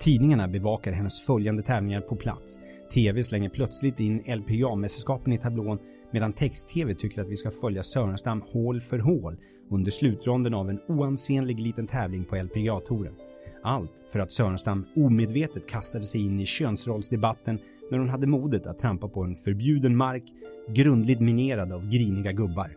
Tidningarna 0.00 0.48
bevakar 0.48 0.92
hennes 0.92 1.20
följande 1.26 1.62
tävlingar 1.62 2.00
på 2.00 2.16
plats. 2.16 2.60
TV 2.94 3.22
slänger 3.22 3.48
plötsligt 3.48 4.00
in 4.00 4.22
LPGA-mästerskapen 4.26 5.32
i 5.32 5.38
tablån 5.38 5.78
medan 6.10 6.32
text-TV 6.32 6.94
tycker 6.94 7.22
att 7.22 7.28
vi 7.28 7.36
ska 7.36 7.50
följa 7.50 7.82
Sörenstam 7.82 8.42
hål 8.52 8.80
för 8.80 8.98
hål 8.98 9.36
under 9.70 9.90
slutronden 9.90 10.54
av 10.54 10.70
en 10.70 10.80
oansenlig 10.88 11.60
liten 11.60 11.86
tävling 11.86 12.24
på 12.24 12.36
LPGA-touren. 12.36 13.14
Allt 13.62 13.92
för 14.12 14.18
att 14.18 14.32
Sörenstam 14.32 14.86
omedvetet 14.96 15.68
kastade 15.68 16.04
sig 16.04 16.26
in 16.26 16.40
i 16.40 16.46
könsrollsdebatten 16.46 17.58
när 17.90 17.98
hon 17.98 18.08
hade 18.08 18.26
modet 18.26 18.66
att 18.66 18.78
trampa 18.78 19.08
på 19.08 19.22
en 19.22 19.34
förbjuden 19.34 19.96
mark 19.96 20.24
grundligt 20.68 21.20
minerad 21.20 21.72
av 21.72 21.90
griniga 21.90 22.32
gubbar. 22.32 22.70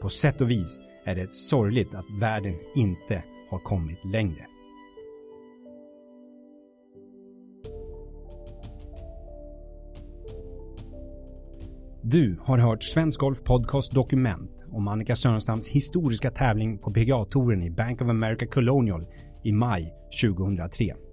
På 0.00 0.08
sätt 0.08 0.40
och 0.40 0.50
vis 0.50 0.80
är 1.04 1.14
det 1.14 1.32
sorgligt 1.32 1.94
att 1.94 2.20
världen 2.20 2.54
inte 2.74 3.24
har 3.50 3.58
kommit 3.58 4.04
längre. 4.12 4.46
Du 12.02 12.38
har 12.42 12.58
hört 12.58 12.82
Svensk 12.82 13.20
Golf 13.20 13.42
Podcast 13.44 13.92
Dokument 13.92 14.64
om 14.72 14.88
Annika 14.88 15.16
Sörenstams 15.16 15.68
historiska 15.68 16.30
tävling 16.30 16.78
på 16.78 16.90
PGA-touren 16.92 17.62
i 17.62 17.70
Bank 17.70 18.02
of 18.02 18.08
America 18.08 18.46
Colonial 18.46 19.06
i 19.44 19.52
maj 19.52 19.94
2003. 20.24 21.07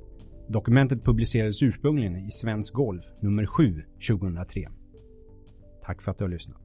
Dokumentet 0.48 1.04
publicerades 1.04 1.62
ursprungligen 1.62 2.16
i 2.16 2.32
Svensk 2.32 2.74
Golf 2.74 3.06
nummer 3.22 3.46
7 3.46 3.84
2003. 4.10 4.70
Tack 5.86 6.02
för 6.02 6.12
att 6.12 6.18
du 6.18 6.24
har 6.24 6.30
lyssnat. 6.30 6.65